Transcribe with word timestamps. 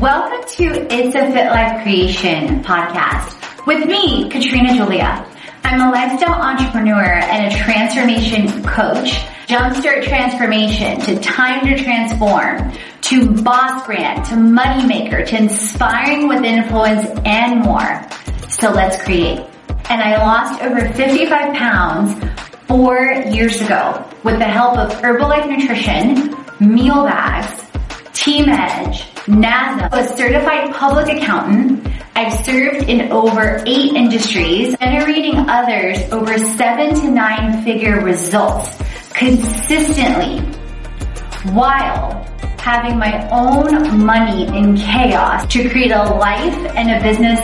Welcome 0.00 0.48
to 0.56 0.92
It's 0.92 1.14
a 1.14 1.30
Fit 1.30 1.46
Life 1.46 1.82
Creation 1.84 2.64
podcast 2.64 3.64
with 3.64 3.86
me, 3.86 4.28
Katrina 4.28 4.74
Julia. 4.74 5.24
I'm 5.62 5.80
a 5.80 5.92
lifestyle 5.92 6.42
entrepreneur 6.42 7.00
and 7.00 7.46
a 7.46 7.56
transformation 7.56 8.64
coach. 8.64 9.12
Jumpstart 9.46 10.02
transformation 10.02 11.00
to 11.02 11.20
time 11.20 11.64
to 11.66 11.80
transform 11.80 12.72
to 13.02 13.42
boss 13.44 13.86
brand 13.86 14.24
to 14.26 14.36
money 14.36 14.84
maker 14.84 15.24
to 15.24 15.36
inspiring 15.36 16.26
with 16.26 16.42
influence 16.42 17.08
and 17.24 17.60
more. 17.60 18.04
So 18.48 18.72
let's 18.72 19.00
create. 19.00 19.46
And 19.90 20.02
I 20.02 20.16
lost 20.16 20.60
over 20.60 20.92
55 20.92 21.54
pounds 21.54 22.30
four 22.66 22.98
years 23.30 23.60
ago 23.60 24.04
with 24.24 24.40
the 24.40 24.44
help 24.44 24.76
of 24.76 24.90
Herbalife 24.94 25.48
Nutrition, 25.48 26.34
meal 26.58 27.04
bags, 27.04 27.62
Team 28.12 28.48
Edge, 28.48 29.13
NASA, 29.26 29.88
a 29.90 30.16
certified 30.16 30.74
public 30.74 31.08
accountant. 31.16 31.88
I've 32.14 32.44
served 32.44 32.90
in 32.90 33.10
over 33.10 33.62
eight 33.66 33.94
industries, 33.94 34.76
generating 34.76 35.36
others 35.48 35.98
over 36.12 36.36
seven 36.36 36.94
to 36.94 37.10
nine 37.10 37.64
figure 37.64 38.00
results 38.02 38.76
consistently 39.14 40.40
while 41.52 42.22
having 42.58 42.98
my 42.98 43.26
own 43.30 44.04
money 44.04 44.46
in 44.46 44.76
chaos 44.76 45.46
to 45.52 45.70
create 45.70 45.90
a 45.90 46.02
life 46.02 46.56
and 46.76 46.90
a 46.90 47.02
business 47.02 47.40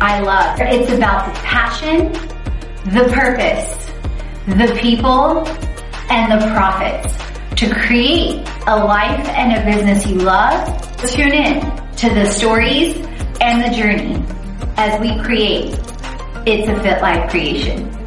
I 0.00 0.18
love. 0.20 0.58
It's 0.60 0.92
about 0.92 1.32
the 1.32 1.40
passion, 1.40 2.12
the 2.92 3.08
purpose, 3.12 3.90
the 4.46 4.76
people, 4.80 5.46
and 6.10 6.32
the 6.32 6.46
profits 6.48 7.31
to 7.62 7.72
create 7.72 8.44
a 8.66 8.84
life 8.84 9.28
and 9.28 9.52
a 9.52 9.64
business 9.64 10.04
you 10.04 10.16
love. 10.16 10.66
Tune 11.08 11.30
in 11.30 11.60
to 11.94 12.08
the 12.12 12.26
stories 12.26 12.96
and 13.40 13.62
the 13.62 13.76
journey 13.76 14.20
as 14.76 15.00
we 15.00 15.16
create 15.22 15.66
It's 16.44 16.68
a 16.68 16.82
Fit 16.82 17.00
Life 17.00 17.30
creation. 17.30 18.01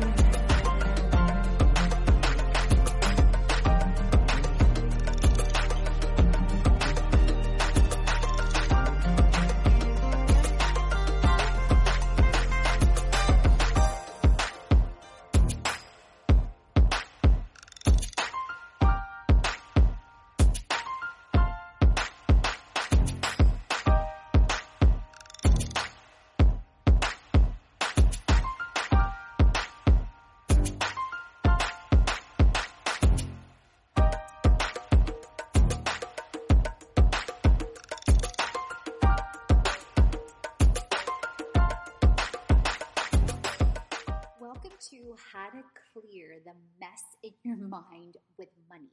How 45.18 45.50
to 45.50 45.64
clear 45.94 46.38
the 46.46 46.54
mess 46.80 47.04
in 47.24 47.32
your 47.44 47.58
mind 47.70 48.18
with 48.38 48.50
money. 48.70 48.92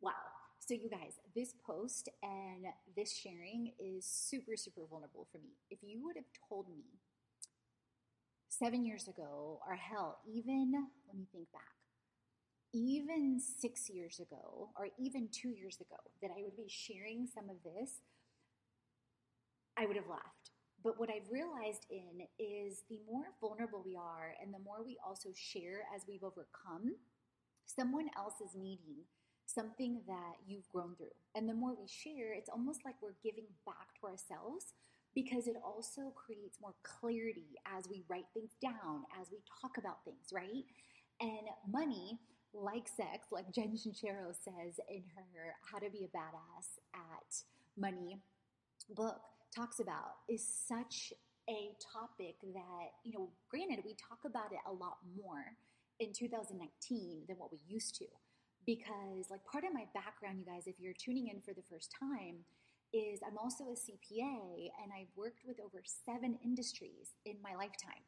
Wow. 0.00 0.12
So, 0.60 0.74
you 0.74 0.88
guys, 0.88 1.18
this 1.34 1.54
post 1.66 2.08
and 2.22 2.64
this 2.96 3.14
sharing 3.14 3.72
is 3.78 4.06
super, 4.06 4.56
super 4.56 4.82
vulnerable 4.88 5.26
for 5.30 5.38
me. 5.38 5.50
If 5.70 5.78
you 5.82 6.02
would 6.04 6.16
have 6.16 6.24
told 6.48 6.68
me 6.68 6.84
seven 8.48 8.84
years 8.84 9.08
ago, 9.08 9.60
or 9.66 9.74
hell, 9.74 10.18
even, 10.26 10.72
let 11.06 11.16
me 11.16 11.26
think 11.32 11.50
back, 11.52 11.62
even 12.72 13.40
six 13.40 13.90
years 13.90 14.20
ago, 14.20 14.70
or 14.78 14.88
even 14.98 15.28
two 15.30 15.50
years 15.50 15.76
ago, 15.80 15.96
that 16.22 16.30
I 16.36 16.42
would 16.42 16.56
be 16.56 16.68
sharing 16.68 17.26
some 17.26 17.50
of 17.50 17.56
this, 17.62 18.00
I 19.76 19.86
would 19.86 19.96
have 19.96 20.08
laughed. 20.08 20.43
But 20.84 21.00
what 21.00 21.08
I've 21.08 21.32
realized 21.32 21.86
in 21.90 22.28
is 22.38 22.84
the 22.90 23.00
more 23.10 23.24
vulnerable 23.40 23.82
we 23.84 23.96
are 23.96 24.34
and 24.40 24.52
the 24.52 24.58
more 24.58 24.84
we 24.84 24.98
also 25.04 25.30
share 25.34 25.80
as 25.96 26.02
we've 26.06 26.22
overcome, 26.22 26.96
someone 27.64 28.10
else 28.16 28.34
is 28.44 28.54
needing 28.54 29.08
something 29.46 30.02
that 30.06 30.34
you've 30.46 30.68
grown 30.68 30.94
through. 30.96 31.16
And 31.34 31.48
the 31.48 31.54
more 31.54 31.74
we 31.74 31.88
share, 31.88 32.34
it's 32.34 32.50
almost 32.50 32.80
like 32.84 32.96
we're 33.02 33.16
giving 33.22 33.46
back 33.64 33.96
to 34.00 34.06
ourselves 34.06 34.74
because 35.14 35.46
it 35.46 35.56
also 35.64 36.12
creates 36.14 36.58
more 36.60 36.74
clarity 36.82 37.56
as 37.64 37.88
we 37.88 38.04
write 38.08 38.26
things 38.34 38.52
down, 38.60 39.04
as 39.20 39.28
we 39.30 39.38
talk 39.62 39.78
about 39.78 40.04
things, 40.04 40.32
right? 40.32 40.64
And 41.20 41.48
money, 41.70 42.18
like 42.52 42.88
sex, 42.88 43.28
like 43.30 43.52
Jen 43.52 43.76
Sincero 43.76 44.34
says 44.34 44.80
in 44.90 45.04
her 45.16 45.54
How 45.70 45.78
to 45.78 45.88
Be 45.90 46.04
a 46.04 46.16
Badass 46.16 46.78
at 46.94 47.42
Money 47.76 48.18
book, 48.90 49.20
talks 49.54 49.80
about 49.80 50.26
is 50.28 50.44
such 50.44 51.12
a 51.48 51.76
topic 51.92 52.36
that, 52.54 52.86
you 53.04 53.12
know, 53.12 53.30
granted, 53.48 53.84
we 53.84 53.94
talk 53.94 54.18
about 54.24 54.52
it 54.52 54.58
a 54.66 54.72
lot 54.72 54.98
more 55.16 55.56
in 56.00 56.12
2019 56.12 57.24
than 57.28 57.36
what 57.36 57.52
we 57.52 57.58
used 57.66 57.94
to. 57.96 58.06
Because, 58.66 59.28
like, 59.30 59.44
part 59.44 59.64
of 59.64 59.74
my 59.74 59.84
background, 59.94 60.38
you 60.40 60.46
guys, 60.46 60.66
if 60.66 60.80
you're 60.80 60.96
tuning 60.96 61.28
in 61.28 61.40
for 61.42 61.52
the 61.52 61.66
first 61.68 61.92
time, 62.00 62.44
is 62.94 63.20
I'm 63.26 63.36
also 63.36 63.64
a 63.64 63.76
CPA 63.76 64.70
and 64.80 64.88
I've 64.94 65.10
worked 65.16 65.42
with 65.44 65.58
over 65.60 65.82
seven 65.84 66.38
industries 66.42 67.12
in 67.26 67.36
my 67.42 67.54
lifetime. 67.54 68.06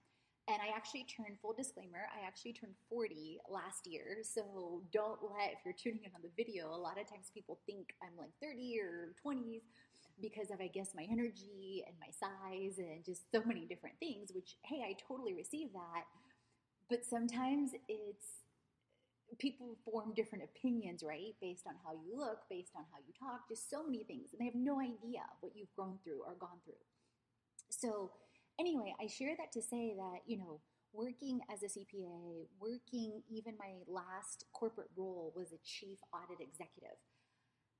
And 0.48 0.62
I 0.62 0.70
actually 0.74 1.04
turned, 1.10 1.42
full 1.42 1.52
disclaimer, 1.52 2.06
I 2.14 2.24
actually 2.24 2.52
turned 2.52 2.78
40 2.88 3.40
last 3.50 3.84
year. 3.84 4.22
So 4.22 4.80
don't 4.92 5.18
let, 5.26 5.58
if 5.58 5.58
you're 5.64 5.74
tuning 5.74 6.06
in 6.06 6.14
on 6.14 6.22
the 6.22 6.30
video, 6.38 6.70
a 6.70 6.78
lot 6.78 7.00
of 7.00 7.10
times 7.10 7.34
people 7.34 7.58
think 7.66 7.92
I'm 8.00 8.16
like 8.16 8.30
30 8.40 8.78
or 8.78 9.12
20s 9.26 9.66
because 10.20 10.50
of 10.50 10.60
I 10.60 10.68
guess 10.68 10.90
my 10.94 11.06
energy 11.10 11.84
and 11.86 11.96
my 12.00 12.10
size 12.10 12.78
and 12.78 13.04
just 13.04 13.30
so 13.32 13.42
many 13.44 13.66
different 13.66 13.96
things, 13.98 14.30
which 14.34 14.56
hey, 14.64 14.82
I 14.86 14.96
totally 15.08 15.34
receive 15.34 15.72
that. 15.72 16.04
But 16.88 17.04
sometimes 17.04 17.72
it's 17.88 18.46
people 19.38 19.76
form 19.84 20.14
different 20.14 20.44
opinions, 20.44 21.02
right? 21.02 21.34
Based 21.40 21.66
on 21.66 21.74
how 21.84 21.92
you 21.92 22.16
look, 22.16 22.48
based 22.48 22.72
on 22.76 22.84
how 22.92 22.98
you 23.06 23.12
talk, 23.18 23.48
just 23.48 23.68
so 23.68 23.84
many 23.84 24.04
things. 24.04 24.30
And 24.32 24.40
they 24.40 24.46
have 24.46 24.54
no 24.54 24.80
idea 24.80 25.26
what 25.40 25.52
you've 25.56 25.74
grown 25.74 25.98
through 26.04 26.22
or 26.24 26.34
gone 26.38 26.62
through. 26.64 26.80
So 27.70 28.12
anyway, 28.58 28.94
I 29.02 29.06
share 29.06 29.34
that 29.36 29.52
to 29.52 29.62
say 29.62 29.94
that, 29.96 30.20
you 30.26 30.38
know, 30.38 30.60
working 30.92 31.40
as 31.52 31.62
a 31.62 31.66
CPA, 31.66 32.46
working 32.58 33.22
even 33.28 33.54
my 33.58 33.74
last 33.86 34.46
corporate 34.52 34.90
role 34.96 35.32
was 35.36 35.52
a 35.52 35.60
chief 35.64 35.98
audit 36.14 36.40
executive 36.40 36.96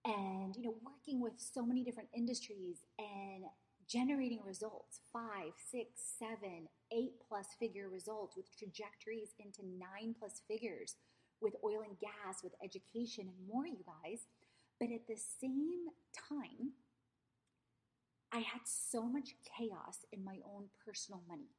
and 0.06 0.54
you 0.56 0.62
know 0.62 0.74
working 0.84 1.20
with 1.20 1.34
so 1.36 1.66
many 1.66 1.82
different 1.82 2.08
industries 2.16 2.78
and 2.98 3.44
generating 3.88 4.40
results 4.44 5.00
five 5.12 5.52
six 5.70 5.88
seven 6.18 6.68
eight 6.92 7.12
plus 7.28 7.48
figure 7.58 7.88
results 7.88 8.36
with 8.36 8.46
trajectories 8.56 9.34
into 9.38 9.62
nine 9.78 10.14
plus 10.18 10.42
figures 10.48 10.96
with 11.40 11.54
oil 11.64 11.82
and 11.86 11.98
gas 11.98 12.42
with 12.42 12.52
education 12.64 13.26
and 13.28 13.48
more 13.48 13.66
you 13.66 13.84
guys. 13.84 14.26
But 14.80 14.90
at 14.90 15.06
the 15.08 15.16
same 15.40 15.86
time 16.28 16.72
i 18.32 18.38
had 18.38 18.62
so 18.64 19.02
much 19.02 19.34
chaos 19.56 20.04
in 20.12 20.24
my 20.24 20.38
own 20.44 20.64
personal 20.84 21.22
money. 21.28 21.50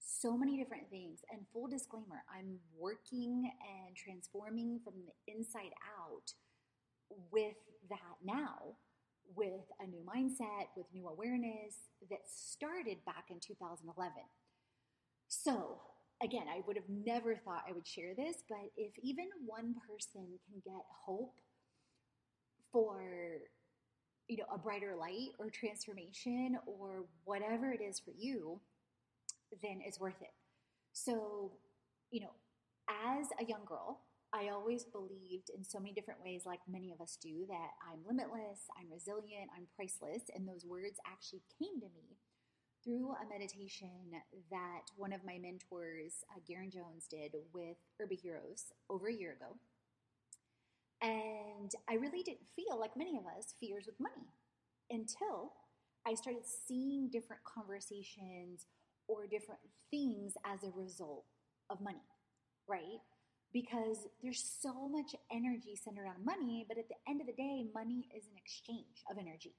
So 0.00 0.36
many 0.36 0.56
different 0.56 0.90
things. 0.90 1.20
And 1.30 1.42
full 1.52 1.68
disclaimer 1.68 2.22
i'm 2.32 2.58
working 2.78 3.50
and 3.60 3.96
transforming 3.96 4.80
from 4.84 4.94
the 5.06 5.32
inside 5.32 5.74
out 6.00 6.32
with 7.30 7.56
that 7.90 8.16
now 8.24 8.76
with 9.36 9.64
a 9.80 9.86
new 9.86 10.02
mindset, 10.06 10.68
with 10.76 10.86
new 10.92 11.06
awareness 11.08 11.90
that 12.10 12.20
started 12.26 12.96
back 13.04 13.26
in 13.30 13.38
2011. 13.40 14.12
So, 15.28 15.80
again, 16.22 16.46
I 16.48 16.62
would 16.66 16.76
have 16.76 16.88
never 16.88 17.36
thought 17.36 17.64
I 17.68 17.72
would 17.72 17.86
share 17.86 18.14
this, 18.16 18.36
but 18.48 18.70
if 18.76 18.92
even 19.02 19.26
one 19.44 19.74
person 19.86 20.26
can 20.46 20.62
get 20.64 20.82
hope 21.04 21.34
for 22.72 23.02
you 24.28 24.36
know 24.36 24.44
a 24.52 24.58
brighter 24.58 24.94
light 24.98 25.30
or 25.38 25.48
transformation 25.50 26.58
or 26.66 27.06
whatever 27.24 27.72
it 27.72 27.80
is 27.80 27.98
for 27.98 28.12
you, 28.16 28.60
then 29.62 29.80
it's 29.84 30.00
worth 30.00 30.20
it. 30.20 30.32
So, 30.92 31.52
you 32.10 32.20
know, 32.20 32.32
as 32.88 33.26
a 33.40 33.44
young 33.44 33.64
girl, 33.66 34.00
I 34.32 34.50
always 34.50 34.84
believed 34.84 35.50
in 35.56 35.64
so 35.64 35.78
many 35.78 35.92
different 35.92 36.22
ways, 36.22 36.42
like 36.44 36.60
many 36.68 36.92
of 36.92 37.00
us 37.00 37.16
do, 37.20 37.46
that 37.48 37.70
I'm 37.80 38.04
limitless, 38.06 38.68
I'm 38.78 38.92
resilient, 38.92 39.50
I'm 39.56 39.66
priceless. 39.74 40.24
And 40.34 40.46
those 40.46 40.66
words 40.66 40.98
actually 41.06 41.42
came 41.58 41.80
to 41.80 41.86
me 41.86 42.18
through 42.84 43.12
a 43.12 43.28
meditation 43.28 43.88
that 44.50 44.82
one 44.96 45.12
of 45.12 45.24
my 45.24 45.38
mentors, 45.38 46.24
uh, 46.30 46.40
Garen 46.46 46.70
Jones, 46.70 47.06
did 47.08 47.32
with 47.54 47.76
Urban 48.00 48.18
Heroes 48.22 48.66
over 48.90 49.08
a 49.08 49.14
year 49.14 49.32
ago. 49.32 49.56
And 51.00 51.72
I 51.88 51.94
really 51.94 52.22
didn't 52.22 52.48
feel 52.54 52.78
like 52.78 52.96
many 52.96 53.16
of 53.16 53.24
us 53.26 53.54
fears 53.60 53.86
with 53.86 54.00
money 54.00 54.28
until 54.90 55.52
I 56.06 56.14
started 56.14 56.42
seeing 56.44 57.08
different 57.08 57.44
conversations 57.44 58.66
or 59.06 59.26
different 59.26 59.60
things 59.90 60.34
as 60.44 60.64
a 60.64 60.70
result 60.76 61.24
of 61.70 61.80
money, 61.80 62.04
right? 62.66 63.00
Because 63.52 64.06
there's 64.22 64.44
so 64.60 64.88
much 64.88 65.14
energy 65.32 65.74
centered 65.74 66.06
on 66.06 66.24
money, 66.24 66.66
but 66.68 66.76
at 66.76 66.88
the 66.88 67.00
end 67.08 67.20
of 67.20 67.26
the 67.26 67.32
day, 67.32 67.64
money 67.74 68.08
is 68.14 68.24
an 68.26 68.36
exchange 68.36 69.02
of 69.10 69.16
energy. 69.18 69.54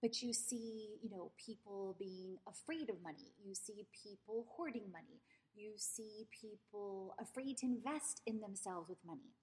But 0.00 0.22
you 0.22 0.32
see, 0.32 0.98
you 1.02 1.10
know, 1.10 1.32
people 1.44 1.96
being 1.98 2.38
afraid 2.46 2.88
of 2.88 3.02
money. 3.02 3.34
You 3.44 3.54
see 3.54 3.86
people 4.04 4.46
hoarding 4.50 4.92
money. 4.92 5.20
You 5.54 5.72
see 5.76 6.28
people 6.40 7.16
afraid 7.20 7.58
to 7.58 7.66
invest 7.66 8.22
in 8.26 8.40
themselves 8.40 8.88
with 8.88 8.98
money. 9.04 9.34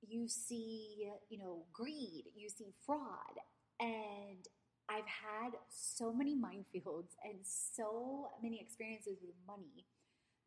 You 0.00 0.26
see, 0.26 1.10
you 1.28 1.38
know, 1.38 1.64
greed. 1.74 2.24
You 2.34 2.48
see 2.48 2.72
fraud. 2.86 3.36
And 3.78 4.48
I've 4.88 5.06
had 5.06 5.52
so 5.68 6.12
many 6.12 6.34
minefields 6.48 7.12
and 7.22 7.40
so 7.44 8.30
many 8.42 8.58
experiences 8.60 9.18
with 9.22 9.36
money 9.46 9.84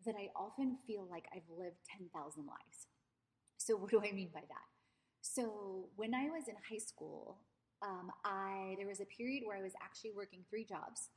that 0.06 0.16
I 0.16 0.30
often 0.36 0.78
feel 0.86 1.08
like 1.10 1.26
I've 1.34 1.50
lived 1.50 1.78
10,000 1.98 2.12
lives. 2.46 2.88
So, 3.58 3.76
what 3.76 3.92
do 3.92 4.00
I 4.00 4.12
mean 4.12 4.30
by 4.34 4.42
that? 4.42 4.68
So, 5.22 5.90
when 5.96 6.14
I 6.14 6.26
was 6.26 6.48
in 6.48 6.56
high 6.70 6.84
school, 6.84 7.40
um, 7.82 8.12
I 8.24 8.76
there 8.78 8.88
was 8.88 9.02
a 9.02 9.06
period 9.06 9.44
where 9.46 9.58
I 9.58 9.62
was 9.62 9.74
actually 9.84 10.12
working 10.16 10.44
three 10.50 10.66
jobs. 10.66 11.10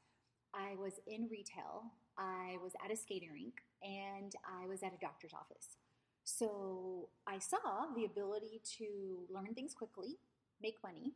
I 0.54 0.74
was 0.76 0.94
in 1.06 1.28
retail, 1.30 1.92
I 2.18 2.56
was 2.62 2.72
at 2.84 2.90
a 2.90 2.96
skating 2.96 3.30
rink, 3.32 3.54
and 3.82 4.32
I 4.44 4.66
was 4.66 4.82
at 4.82 4.94
a 4.94 4.98
doctor's 5.00 5.34
office. 5.34 5.76
So 6.24 7.08
I 7.26 7.38
saw 7.38 7.92
the 7.94 8.04
ability 8.04 8.60
to 8.78 9.26
learn 9.30 9.54
things 9.54 9.74
quickly, 9.74 10.18
make 10.60 10.76
money, 10.82 11.12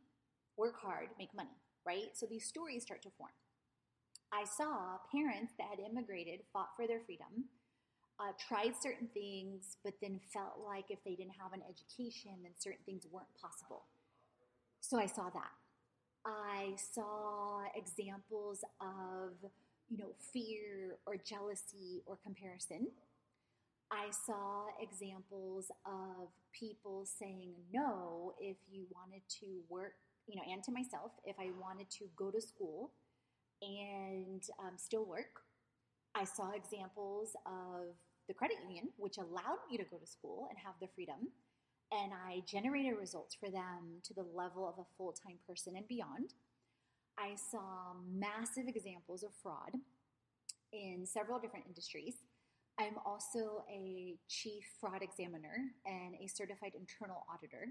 work 0.57 0.75
hard, 0.79 1.09
make 1.17 1.35
money, 1.35 1.57
right? 1.85 2.13
So 2.13 2.25
these 2.25 2.45
stories 2.45 2.83
start 2.83 3.01
to 3.03 3.09
form. 3.17 3.31
I 4.31 4.45
saw 4.45 4.97
parents 5.11 5.53
that 5.57 5.67
had 5.69 5.79
immigrated, 5.79 6.41
fought 6.53 6.69
for 6.77 6.87
their 6.87 7.01
freedom, 7.01 7.49
uh, 8.21 8.31
tried 8.37 8.73
certain 8.79 9.07
things, 9.13 9.77
but 9.83 9.93
then 10.01 10.19
felt 10.31 10.61
like 10.65 10.85
if 10.89 11.03
they 11.03 11.15
didn't 11.15 11.33
have 11.41 11.53
an 11.53 11.61
education, 11.67 12.31
then 12.43 12.51
certain 12.57 12.83
things 12.85 13.07
weren't 13.11 13.33
possible. 13.41 13.85
So 14.79 14.99
I 14.99 15.07
saw 15.07 15.29
that. 15.29 15.51
I 16.25 16.75
saw 16.93 17.63
examples 17.75 18.63
of, 18.79 19.31
you 19.89 19.97
know, 19.97 20.11
fear 20.33 20.97
or 21.07 21.15
jealousy 21.17 22.03
or 22.05 22.17
comparison. 22.23 22.87
I 23.91 24.11
saw 24.11 24.65
examples 24.79 25.71
of 25.85 26.29
people 26.57 27.05
saying 27.05 27.53
no 27.73 28.33
if 28.39 28.57
you 28.69 28.85
wanted 28.93 29.21
to 29.39 29.47
work, 29.67 29.93
you 30.27 30.35
know, 30.35 30.43
and 30.51 30.63
to 30.63 30.71
myself, 30.71 31.11
if 31.25 31.35
I 31.39 31.49
wanted 31.59 31.89
to 31.91 32.05
go 32.15 32.29
to 32.29 32.39
school 32.39 32.91
and 33.61 34.43
um, 34.59 34.77
still 34.77 35.05
work. 35.05 35.41
I 36.13 36.25
saw 36.25 36.51
examples 36.51 37.35
of 37.45 37.95
the 38.31 38.37
credit 38.39 38.57
union, 38.63 38.87
which 38.95 39.17
allowed 39.17 39.59
me 39.69 39.75
to 39.75 39.83
go 39.83 39.97
to 39.97 40.07
school 40.07 40.47
and 40.49 40.57
have 40.57 40.75
the 40.79 40.87
freedom 40.95 41.27
and 41.91 42.13
I 42.13 42.41
generated 42.45 42.97
results 42.97 43.35
for 43.35 43.49
them 43.49 43.99
to 44.03 44.13
the 44.13 44.25
level 44.33 44.67
of 44.67 44.79
a 44.79 44.87
full 44.97 45.11
time 45.11 45.37
person 45.47 45.75
and 45.75 45.87
beyond. 45.87 46.33
I 47.17 47.35
saw 47.35 47.93
massive 48.09 48.67
examples 48.67 49.23
of 49.23 49.31
fraud 49.43 49.71
in 50.71 51.05
several 51.05 51.39
different 51.39 51.65
industries. 51.67 52.15
I'm 52.79 52.95
also 53.05 53.65
a 53.69 54.15
chief 54.29 54.63
fraud 54.79 55.01
examiner 55.03 55.55
and 55.85 56.15
a 56.15 56.27
certified 56.27 56.71
internal 56.73 57.25
auditor. 57.31 57.67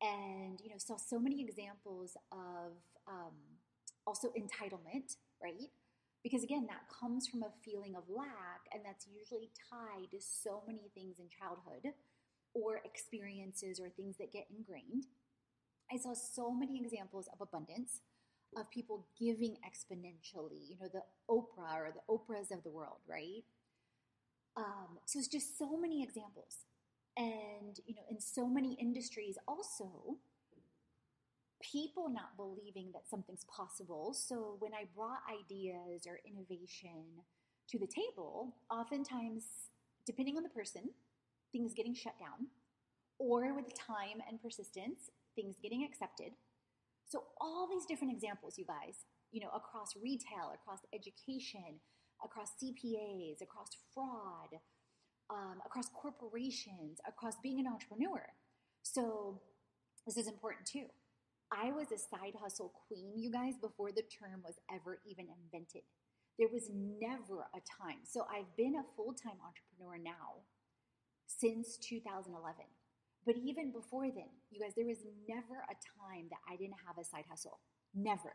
And, 0.00 0.60
you 0.62 0.70
know, 0.70 0.78
saw 0.78 0.96
so 0.96 1.18
many 1.18 1.42
examples 1.42 2.16
of 2.32 2.72
um, 3.06 3.34
also 4.06 4.28
entitlement, 4.28 5.16
right? 5.42 5.70
Because 6.26 6.42
again, 6.42 6.66
that 6.66 6.90
comes 6.90 7.28
from 7.28 7.44
a 7.44 7.54
feeling 7.64 7.94
of 7.94 8.02
lack, 8.10 8.66
and 8.74 8.82
that's 8.84 9.06
usually 9.06 9.48
tied 9.70 10.10
to 10.10 10.18
so 10.18 10.60
many 10.66 10.90
things 10.92 11.20
in 11.20 11.26
childhood 11.30 11.94
or 12.52 12.80
experiences 12.84 13.78
or 13.78 13.90
things 13.90 14.16
that 14.18 14.32
get 14.32 14.48
ingrained. 14.50 15.06
I 15.88 15.96
saw 15.98 16.14
so 16.14 16.50
many 16.50 16.80
examples 16.82 17.28
of 17.32 17.40
abundance, 17.40 18.00
of 18.56 18.68
people 18.72 19.06
giving 19.16 19.58
exponentially, 19.62 20.66
you 20.68 20.74
know, 20.80 20.88
the 20.92 21.04
Oprah 21.30 21.78
or 21.78 21.94
the 21.94 22.02
Oprahs 22.10 22.50
of 22.50 22.64
the 22.64 22.70
world, 22.70 22.98
right? 23.08 23.44
Um, 24.56 24.98
so 25.04 25.20
it's 25.20 25.28
just 25.28 25.56
so 25.56 25.76
many 25.76 26.02
examples. 26.02 26.66
And, 27.16 27.78
you 27.86 27.94
know, 27.94 28.02
in 28.10 28.18
so 28.18 28.48
many 28.48 28.74
industries 28.80 29.38
also, 29.46 30.16
people 31.62 32.08
not 32.08 32.36
believing 32.36 32.90
that 32.92 33.08
something's 33.08 33.44
possible. 33.44 34.12
So 34.14 34.56
when 34.58 34.72
I 34.74 34.84
brought 34.94 35.20
ideas 35.28 36.06
or 36.06 36.20
innovation 36.26 37.24
to 37.68 37.78
the 37.78 37.86
table, 37.86 38.56
oftentimes, 38.70 39.44
depending 40.06 40.36
on 40.36 40.42
the 40.42 40.48
person, 40.48 40.90
things 41.52 41.72
getting 41.74 41.94
shut 41.94 42.18
down, 42.18 42.48
or 43.18 43.54
with 43.54 43.74
time 43.74 44.22
and 44.28 44.40
persistence, 44.40 45.10
things 45.34 45.56
getting 45.62 45.84
accepted. 45.84 46.32
So, 47.08 47.24
all 47.40 47.68
these 47.70 47.86
different 47.86 48.12
examples, 48.12 48.58
you 48.58 48.64
guys, 48.66 49.06
you 49.30 49.40
know, 49.40 49.50
across 49.54 49.94
retail, 49.96 50.52
across 50.54 50.80
education, 50.92 51.80
across 52.24 52.50
CPAs, 52.62 53.40
across 53.42 53.68
fraud, 53.94 54.60
um, 55.30 55.60
across 55.64 55.88
corporations, 55.94 56.98
across 57.06 57.34
being 57.42 57.60
an 57.60 57.66
entrepreneur. 57.66 58.22
So, 58.82 59.40
this 60.04 60.16
is 60.16 60.26
important 60.26 60.66
too. 60.66 60.86
I 61.52 61.70
was 61.70 61.92
a 61.92 61.98
side 61.98 62.34
hustle 62.40 62.72
queen, 62.88 63.12
you 63.16 63.30
guys, 63.30 63.54
before 63.60 63.92
the 63.92 64.02
term 64.02 64.42
was 64.44 64.58
ever 64.72 64.98
even 65.06 65.26
invented. 65.30 65.82
There 66.38 66.48
was 66.52 66.68
never 66.70 67.46
a 67.54 67.60
time. 67.64 68.04
So, 68.04 68.26
I've 68.28 68.50
been 68.56 68.76
a 68.76 68.84
full 68.96 69.14
time 69.14 69.38
entrepreneur 69.40 69.96
now 70.02 70.44
since 71.26 71.76
2011. 71.78 72.66
But 73.24 73.36
even 73.42 73.72
before 73.72 74.06
then, 74.06 74.30
you 74.50 74.60
guys, 74.60 74.72
there 74.76 74.86
was 74.86 75.02
never 75.28 75.66
a 75.66 75.76
time 75.98 76.30
that 76.30 76.38
I 76.48 76.56
didn't 76.56 76.78
have 76.86 76.98
a 76.98 77.04
side 77.04 77.24
hustle. 77.28 77.58
Never. 77.94 78.32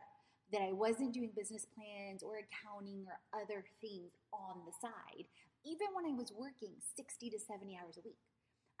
That 0.52 0.60
I 0.60 0.72
wasn't 0.72 1.14
doing 1.14 1.32
business 1.34 1.64
plans 1.64 2.22
or 2.22 2.36
accounting 2.36 3.06
or 3.08 3.16
other 3.32 3.64
things 3.80 4.12
on 4.32 4.68
the 4.68 4.72
side, 4.84 5.24
even 5.64 5.88
when 5.96 6.04
I 6.04 6.12
was 6.12 6.30
working 6.36 6.76
60 6.94 7.30
to 7.30 7.38
70 7.38 7.78
hours 7.80 7.96
a 7.96 8.04
week. 8.04 8.20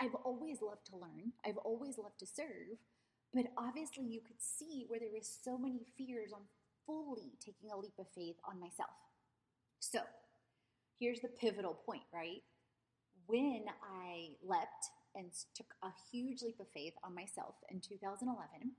I've 0.00 0.14
always 0.24 0.60
loved 0.60 0.84
to 0.90 0.96
learn, 0.98 1.32
I've 1.46 1.56
always 1.64 1.96
loved 1.96 2.18
to 2.20 2.26
serve, 2.26 2.76
but 3.34 3.46
obviously 3.56 4.04
you 4.04 4.20
could 4.20 4.40
see 4.40 4.84
where 4.88 5.00
there 5.00 5.12
was 5.12 5.28
so 5.42 5.56
many 5.58 5.80
fears 5.96 6.32
on 6.32 6.42
fully 6.86 7.32
taking 7.44 7.70
a 7.72 7.78
leap 7.78 7.94
of 7.98 8.06
faith 8.14 8.36
on 8.44 8.60
myself. 8.60 8.90
So, 9.80 10.00
here's 10.98 11.20
the 11.20 11.28
pivotal 11.28 11.74
point, 11.86 12.02
right? 12.12 12.42
when 13.26 13.64
I 13.82 14.30
leapt 14.44 14.90
and 15.14 15.26
took 15.54 15.74
a 15.82 15.88
huge 16.10 16.42
leap 16.42 16.60
of 16.60 16.66
faith 16.74 16.94
on 17.04 17.14
myself 17.14 17.54
in 17.70 17.80
2011, 17.80 18.72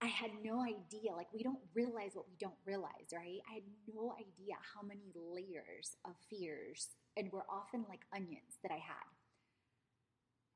I 0.00 0.06
had 0.06 0.30
no 0.44 0.62
idea. 0.62 1.12
Like, 1.16 1.32
we 1.32 1.42
don't 1.42 1.58
realize 1.74 2.12
what 2.14 2.28
we 2.28 2.36
don't 2.38 2.58
realize, 2.64 3.10
right? 3.12 3.40
I 3.50 3.54
had 3.54 3.62
no 3.92 4.14
idea 4.14 4.54
how 4.74 4.82
many 4.86 5.12
layers 5.14 5.96
of 6.04 6.12
fears, 6.30 6.88
and 7.16 7.32
were 7.32 7.46
often 7.50 7.84
like 7.88 8.00
onions 8.14 8.58
that 8.62 8.70
I 8.70 8.78
had. 8.78 9.08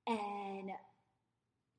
And 0.06 0.70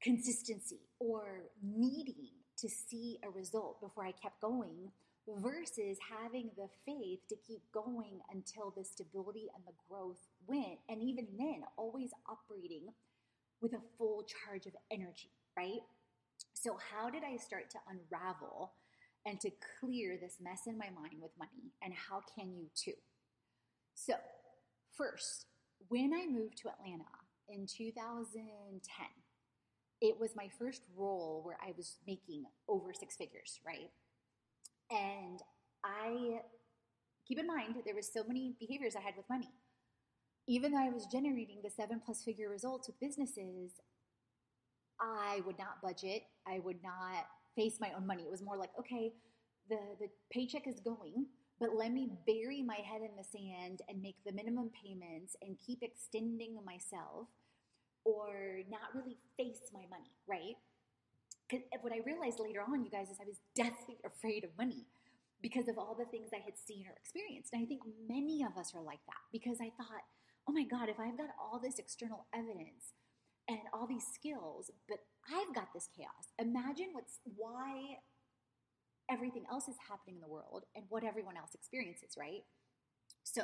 consistency 0.03 0.81
or 0.99 1.45
needing 1.63 2.27
to 2.57 2.69
see 2.69 3.19
a 3.23 3.29
result 3.29 3.81
before 3.81 4.05
I 4.05 4.11
kept 4.11 4.41
going 4.41 4.91
versus 5.41 5.97
having 6.21 6.51
the 6.57 6.67
faith 6.85 7.19
to 7.29 7.35
keep 7.47 7.61
going 7.73 8.19
until 8.31 8.73
the 8.75 8.83
stability 8.83 9.47
and 9.55 9.63
the 9.65 9.73
growth 9.89 10.27
went. 10.45 10.79
And 10.89 11.01
even 11.01 11.27
then, 11.37 11.63
always 11.77 12.11
operating 12.29 12.89
with 13.61 13.73
a 13.73 13.81
full 13.97 14.23
charge 14.23 14.65
of 14.65 14.73
energy, 14.91 15.31
right? 15.57 15.79
So, 16.53 16.77
how 16.91 17.09
did 17.09 17.23
I 17.23 17.37
start 17.37 17.69
to 17.71 17.77
unravel 17.89 18.73
and 19.25 19.39
to 19.39 19.51
clear 19.79 20.17
this 20.17 20.37
mess 20.41 20.61
in 20.67 20.77
my 20.77 20.89
mind 20.89 21.21
with 21.21 21.31
money? 21.39 21.71
And 21.81 21.93
how 21.93 22.21
can 22.35 22.53
you 22.53 22.67
too? 22.75 22.99
So, 23.93 24.15
first, 24.97 25.45
when 25.87 26.13
I 26.13 26.27
moved 26.27 26.57
to 26.59 26.69
Atlanta 26.69 27.05
in 27.47 27.65
2010, 27.65 29.05
it 30.03 30.19
was 30.19 30.35
my 30.35 30.49
first 30.59 30.81
role 30.97 31.41
where 31.43 31.57
I 31.65 31.71
was 31.77 31.95
making 32.05 32.43
over 32.67 32.93
six 32.93 33.15
figures, 33.15 33.61
right? 33.65 33.89
And 34.91 35.39
I 35.81 36.41
keep 37.25 37.39
in 37.39 37.47
mind 37.47 37.75
there 37.85 37.95
was 37.95 38.11
so 38.13 38.25
many 38.27 38.53
behaviors 38.59 38.97
I 38.97 38.99
had 38.99 39.15
with 39.15 39.29
money. 39.29 39.49
Even 40.45 40.73
though 40.73 40.85
I 40.85 40.89
was 40.89 41.05
generating 41.05 41.61
the 41.63 41.69
seven 41.69 42.01
plus 42.05 42.21
figure 42.21 42.49
results 42.49 42.89
with 42.89 42.99
businesses, 42.99 43.71
I 44.99 45.41
would 45.45 45.57
not 45.57 45.81
budget. 45.81 46.23
I 46.45 46.59
would 46.59 46.83
not 46.83 47.25
face 47.55 47.77
my 47.79 47.91
own 47.95 48.05
money. 48.05 48.23
It 48.23 48.31
was 48.31 48.41
more 48.41 48.57
like, 48.57 48.71
okay, 48.77 49.13
the, 49.69 49.79
the 50.01 50.07
paycheck 50.33 50.67
is 50.67 50.81
going, 50.81 51.27
but 51.61 51.77
let 51.77 51.93
me 51.93 52.09
bury 52.27 52.61
my 52.61 52.75
head 52.75 53.01
in 53.01 53.15
the 53.15 53.23
sand 53.23 53.81
and 53.87 54.01
make 54.01 54.17
the 54.25 54.33
minimum 54.33 54.69
payments 54.83 55.37
and 55.41 55.55
keep 55.65 55.81
extending 55.81 56.59
myself 56.65 57.29
or 58.05 58.61
not 58.69 58.93
really 58.93 59.17
face 59.37 59.71
my 59.73 59.85
money, 59.89 60.11
right? 60.27 60.55
Because 61.47 61.65
eh, 61.73 61.77
what 61.81 61.93
I 61.93 61.99
realized 62.05 62.39
later 62.39 62.61
on, 62.61 62.83
you 62.83 62.91
guys, 62.91 63.09
is 63.09 63.17
I 63.21 63.27
was 63.27 63.39
deathly 63.55 63.97
afraid 64.05 64.43
of 64.43 64.51
money 64.57 64.87
because 65.41 65.67
of 65.67 65.77
all 65.77 65.95
the 65.97 66.05
things 66.05 66.29
I 66.31 66.43
had 66.43 66.55
seen 66.57 66.87
or 66.87 66.95
experienced. 66.95 67.51
And 67.53 67.61
I 67.61 67.65
think 67.65 67.81
many 68.07 68.43
of 68.43 68.57
us 68.57 68.71
are 68.75 68.81
like 68.81 69.03
that 69.07 69.23
because 69.31 69.59
I 69.59 69.71
thought, 69.75 70.07
oh 70.47 70.53
my 70.53 70.63
God, 70.63 70.89
if 70.89 70.99
I've 70.99 71.17
got 71.17 71.35
all 71.39 71.59
this 71.59 71.79
external 71.79 72.27
evidence 72.33 72.95
and 73.47 73.59
all 73.73 73.87
these 73.87 74.07
skills, 74.13 74.71
but 74.87 74.99
I've 75.27 75.53
got 75.53 75.73
this 75.73 75.89
chaos. 75.95 76.31
Imagine 76.39 76.95
what's 76.95 77.19
why 77.35 77.99
everything 79.11 79.43
else 79.51 79.67
is 79.67 79.75
happening 79.89 80.15
in 80.15 80.21
the 80.21 80.31
world 80.31 80.63
and 80.75 80.85
what 80.89 81.03
everyone 81.03 81.35
else 81.35 81.51
experiences, 81.53 82.15
right? 82.17 82.43
So, 83.23 83.43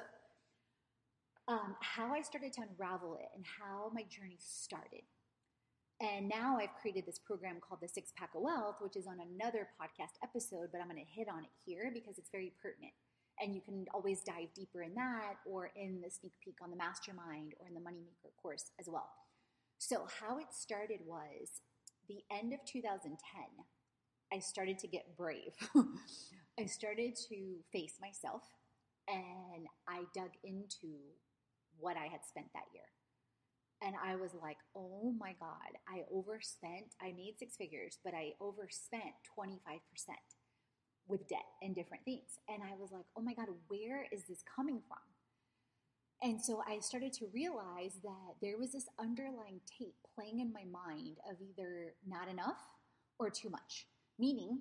um, 1.50 1.76
how 1.82 2.14
I 2.14 2.22
started 2.22 2.54
to 2.54 2.62
unravel 2.62 3.16
it 3.16 3.28
and 3.36 3.44
how 3.44 3.90
my 3.92 4.04
journey 4.04 4.38
started. 4.38 5.02
And 6.00 6.30
now 6.30 6.58
I've 6.58 6.76
created 6.80 7.06
this 7.06 7.20
program 7.20 7.58
called 7.60 7.82
the 7.82 7.90
Six 7.90 8.14
Pack 8.16 8.30
of 8.36 8.44
Wealth, 8.44 8.78
which 8.80 8.96
is 8.96 9.08
on 9.08 9.18
another 9.20 9.68
podcast 9.82 10.16
episode, 10.24 10.70
but 10.72 10.80
I'm 10.80 10.88
going 10.88 11.04
to 11.04 11.12
hit 11.12 11.28
on 11.28 11.44
it 11.44 11.50
here 11.66 11.92
because 11.92 12.18
it's 12.18 12.30
very 12.30 12.54
pertinent. 12.62 12.94
And 13.42 13.56
you 13.56 13.62
can 13.62 13.86
always 13.94 14.22
dive 14.22 14.54
deeper 14.56 14.84
in 14.84 14.94
that 14.96 15.42
or 15.46 15.72
in 15.76 16.02
the 16.02 16.12
sneak 16.12 16.34
peek 16.44 16.56
on 16.62 16.70
the 16.70 16.78
mastermind 16.78 17.54
or 17.60 17.68
in 17.68 17.74
the 17.74 17.82
Moneymaker 17.82 18.32
course 18.42 18.72
as 18.80 18.88
well. 18.88 19.10
So, 19.80 20.08
how 20.20 20.38
it 20.38 20.52
started 20.52 21.00
was 21.06 21.62
the 22.08 22.20
end 22.32 22.54
of 22.54 22.60
2010. 22.66 23.16
I 24.32 24.40
started 24.40 24.78
to 24.80 24.88
get 24.88 25.18
brave. 25.18 25.56
I 26.60 26.66
started 26.66 27.16
to 27.30 27.56
face 27.72 27.96
myself 28.00 28.44
and 29.08 29.68
I 29.88 30.04
dug 30.14 30.32
into 30.44 31.00
what 31.80 31.98
I 31.98 32.08
had 32.08 32.26
spent 32.28 32.48
that 32.54 32.70
year. 32.74 32.84
And 33.82 33.96
I 33.96 34.16
was 34.16 34.32
like, 34.42 34.58
oh 34.76 35.14
my 35.18 35.34
God, 35.40 35.80
I 35.88 36.04
overspent. 36.12 36.96
I 37.02 37.14
made 37.16 37.36
six 37.40 37.56
figures, 37.56 37.98
but 38.04 38.14
I 38.14 38.34
overspent 38.42 39.16
25% 39.40 39.80
with 41.08 41.28
debt 41.28 41.48
and 41.62 41.74
different 41.74 42.04
things. 42.04 42.40
And 42.50 42.62
I 42.62 42.76
was 42.80 42.92
like, 42.92 43.06
oh 43.18 43.22
my 43.22 43.34
God, 43.34 43.48
where 43.68 44.06
is 44.12 44.24
this 44.28 44.44
coming 44.56 44.82
from? 44.88 45.00
And 46.22 46.42
so 46.42 46.62
I 46.68 46.80
started 46.80 47.14
to 47.14 47.28
realize 47.34 47.96
that 48.04 48.36
there 48.42 48.58
was 48.58 48.74
this 48.74 48.88
underlying 49.00 49.62
tape 49.80 49.96
playing 50.14 50.42
in 50.42 50.52
my 50.52 50.66
mind 50.70 51.18
of 51.30 51.38
either 51.42 51.94
not 52.06 52.28
enough 52.28 52.60
or 53.18 53.30
too 53.30 53.50
much, 53.50 53.88
meaning 54.20 54.60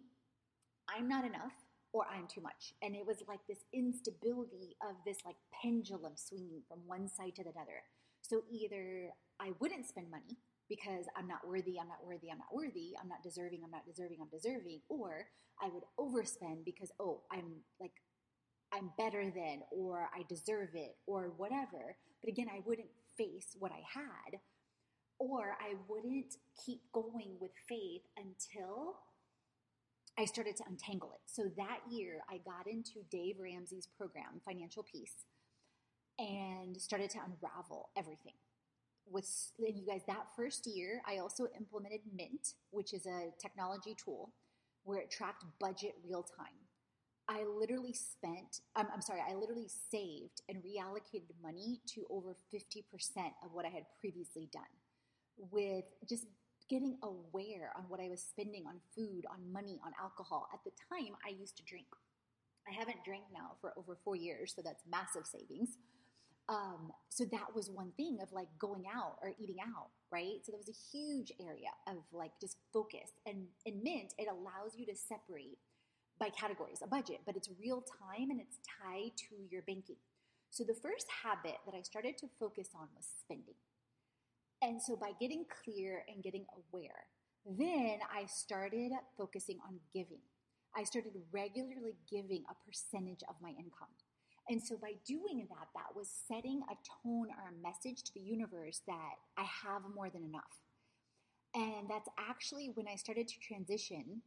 I'm 0.88 1.08
not 1.08 1.24
enough 1.24 1.52
or 1.98 2.06
I'm 2.06 2.28
too 2.28 2.40
much. 2.40 2.74
And 2.80 2.94
it 2.94 3.04
was 3.04 3.24
like 3.26 3.40
this 3.48 3.64
instability 3.74 4.76
of 4.88 4.94
this 5.04 5.18
like 5.26 5.34
pendulum 5.62 6.12
swinging 6.14 6.62
from 6.68 6.78
one 6.86 7.08
side 7.08 7.34
to 7.36 7.42
the 7.42 7.50
other. 7.50 7.82
So 8.22 8.42
either 8.48 9.10
I 9.40 9.50
wouldn't 9.58 9.88
spend 9.88 10.10
money 10.10 10.38
because 10.68 11.06
I'm 11.16 11.26
not 11.26 11.46
worthy, 11.46 11.80
I'm 11.80 11.88
not 11.88 12.06
worthy, 12.06 12.30
I'm 12.30 12.38
not 12.38 12.54
worthy, 12.54 12.94
I'm 13.00 13.08
not 13.08 13.24
deserving, 13.24 13.62
I'm 13.64 13.70
not 13.70 13.86
deserving, 13.86 14.18
I'm 14.20 14.28
deserving, 14.28 14.80
or 14.88 15.26
I 15.60 15.68
would 15.68 15.82
overspend 15.98 16.64
because, 16.64 16.92
oh, 17.00 17.22
I'm 17.32 17.64
like, 17.80 17.94
I'm 18.72 18.92
better 18.98 19.24
than, 19.24 19.62
or 19.72 20.08
I 20.14 20.22
deserve 20.28 20.70
it, 20.74 20.94
or 21.06 21.32
whatever. 21.36 21.96
But 22.22 22.28
again, 22.30 22.48
I 22.52 22.60
wouldn't 22.64 22.90
face 23.16 23.56
what 23.58 23.72
I 23.72 23.82
had, 23.92 24.40
or 25.18 25.56
I 25.58 25.74
wouldn't 25.88 26.36
keep 26.64 26.82
going 26.92 27.38
with 27.40 27.50
faith 27.68 28.02
until 28.16 28.96
I 30.18 30.24
started 30.24 30.56
to 30.56 30.64
untangle 30.68 31.12
it. 31.14 31.20
So 31.26 31.44
that 31.56 31.78
year, 31.88 32.22
I 32.28 32.38
got 32.38 32.66
into 32.66 33.06
Dave 33.08 33.36
Ramsey's 33.38 33.86
program, 33.86 34.40
Financial 34.44 34.82
Peace, 34.82 35.14
and 36.18 36.76
started 36.76 37.08
to 37.10 37.18
unravel 37.18 37.90
everything. 37.96 38.34
With 39.06 39.30
and 39.58 39.76
you 39.78 39.86
guys, 39.86 40.02
that 40.08 40.26
first 40.36 40.66
year, 40.66 41.00
I 41.08 41.18
also 41.18 41.46
implemented 41.56 42.00
Mint, 42.14 42.54
which 42.70 42.92
is 42.92 43.06
a 43.06 43.30
technology 43.40 43.94
tool 43.94 44.32
where 44.82 44.98
it 44.98 45.10
tracked 45.10 45.44
budget 45.60 45.94
real 46.04 46.24
time. 46.24 46.66
I 47.28 47.44
literally 47.44 47.92
spent, 47.92 48.60
I'm, 48.74 48.86
I'm 48.92 49.02
sorry, 49.02 49.20
I 49.20 49.34
literally 49.34 49.68
saved 49.68 50.42
and 50.48 50.58
reallocated 50.64 51.30
money 51.42 51.80
to 51.94 52.06
over 52.10 52.36
50% 52.52 52.82
of 53.44 53.52
what 53.52 53.66
I 53.66 53.68
had 53.68 53.84
previously 54.00 54.48
done 54.52 54.62
with 55.52 55.84
just 56.08 56.26
getting 56.68 56.96
aware 57.02 57.72
on 57.76 57.84
what 57.88 58.00
I 58.00 58.08
was 58.08 58.22
spending 58.22 58.64
on 58.66 58.80
food, 58.94 59.24
on 59.30 59.52
money, 59.52 59.80
on 59.84 59.92
alcohol. 60.00 60.48
At 60.52 60.60
the 60.64 60.70
time, 60.88 61.14
I 61.26 61.30
used 61.30 61.56
to 61.56 61.64
drink. 61.64 61.86
I 62.68 62.72
haven't 62.72 63.04
drank 63.04 63.24
now 63.32 63.52
for 63.60 63.72
over 63.78 63.96
four 64.04 64.16
years, 64.16 64.52
so 64.54 64.62
that's 64.62 64.84
massive 64.90 65.26
savings. 65.26 65.78
Um, 66.48 66.92
so 67.10 67.24
that 67.26 67.54
was 67.54 67.68
one 67.68 67.92
thing 67.96 68.18
of 68.22 68.32
like 68.32 68.48
going 68.58 68.84
out 68.94 69.16
or 69.22 69.32
eating 69.38 69.60
out, 69.60 69.88
right? 70.10 70.40
So 70.44 70.52
that 70.52 70.58
was 70.58 70.68
a 70.68 70.96
huge 70.96 71.32
area 71.40 71.68
of 71.86 71.96
like 72.12 72.32
just 72.40 72.56
focus. 72.72 73.12
And 73.26 73.46
in 73.66 73.82
Mint, 73.82 74.14
it 74.18 74.28
allows 74.28 74.72
you 74.76 74.86
to 74.86 74.96
separate 74.96 75.58
by 76.18 76.30
categories, 76.30 76.80
a 76.82 76.86
budget, 76.86 77.20
but 77.26 77.36
it's 77.36 77.48
real 77.60 77.82
time 77.82 78.30
and 78.30 78.40
it's 78.40 78.58
tied 78.82 79.12
to 79.28 79.36
your 79.50 79.62
banking. 79.62 79.96
So 80.50 80.64
the 80.64 80.74
first 80.74 81.06
habit 81.22 81.56
that 81.66 81.76
I 81.76 81.82
started 81.82 82.16
to 82.18 82.26
focus 82.40 82.68
on 82.74 82.88
was 82.96 83.06
spending. 83.20 83.54
And 84.62 84.80
so 84.82 84.96
by 84.96 85.12
getting 85.20 85.44
clear 85.64 86.04
and 86.08 86.22
getting 86.22 86.44
aware, 86.52 87.06
then 87.46 87.98
I 88.12 88.26
started 88.26 88.92
focusing 89.16 89.58
on 89.66 89.78
giving. 89.92 90.20
I 90.76 90.84
started 90.84 91.12
regularly 91.32 91.94
giving 92.10 92.44
a 92.50 92.54
percentage 92.66 93.22
of 93.28 93.36
my 93.40 93.50
income. 93.50 93.94
And 94.48 94.62
so 94.62 94.76
by 94.76 94.92
doing 95.06 95.46
that, 95.50 95.68
that 95.74 95.94
was 95.94 96.10
setting 96.26 96.62
a 96.70 96.74
tone 97.02 97.28
or 97.28 97.50
a 97.50 97.62
message 97.62 98.02
to 98.04 98.14
the 98.14 98.20
universe 98.20 98.80
that 98.86 99.14
I 99.36 99.42
have 99.42 99.82
more 99.94 100.08
than 100.10 100.24
enough. 100.24 100.62
And 101.54 101.88
that's 101.88 102.08
actually 102.18 102.70
when 102.74 102.88
I 102.88 102.96
started 102.96 103.28
to 103.28 103.34
transition 103.40 104.22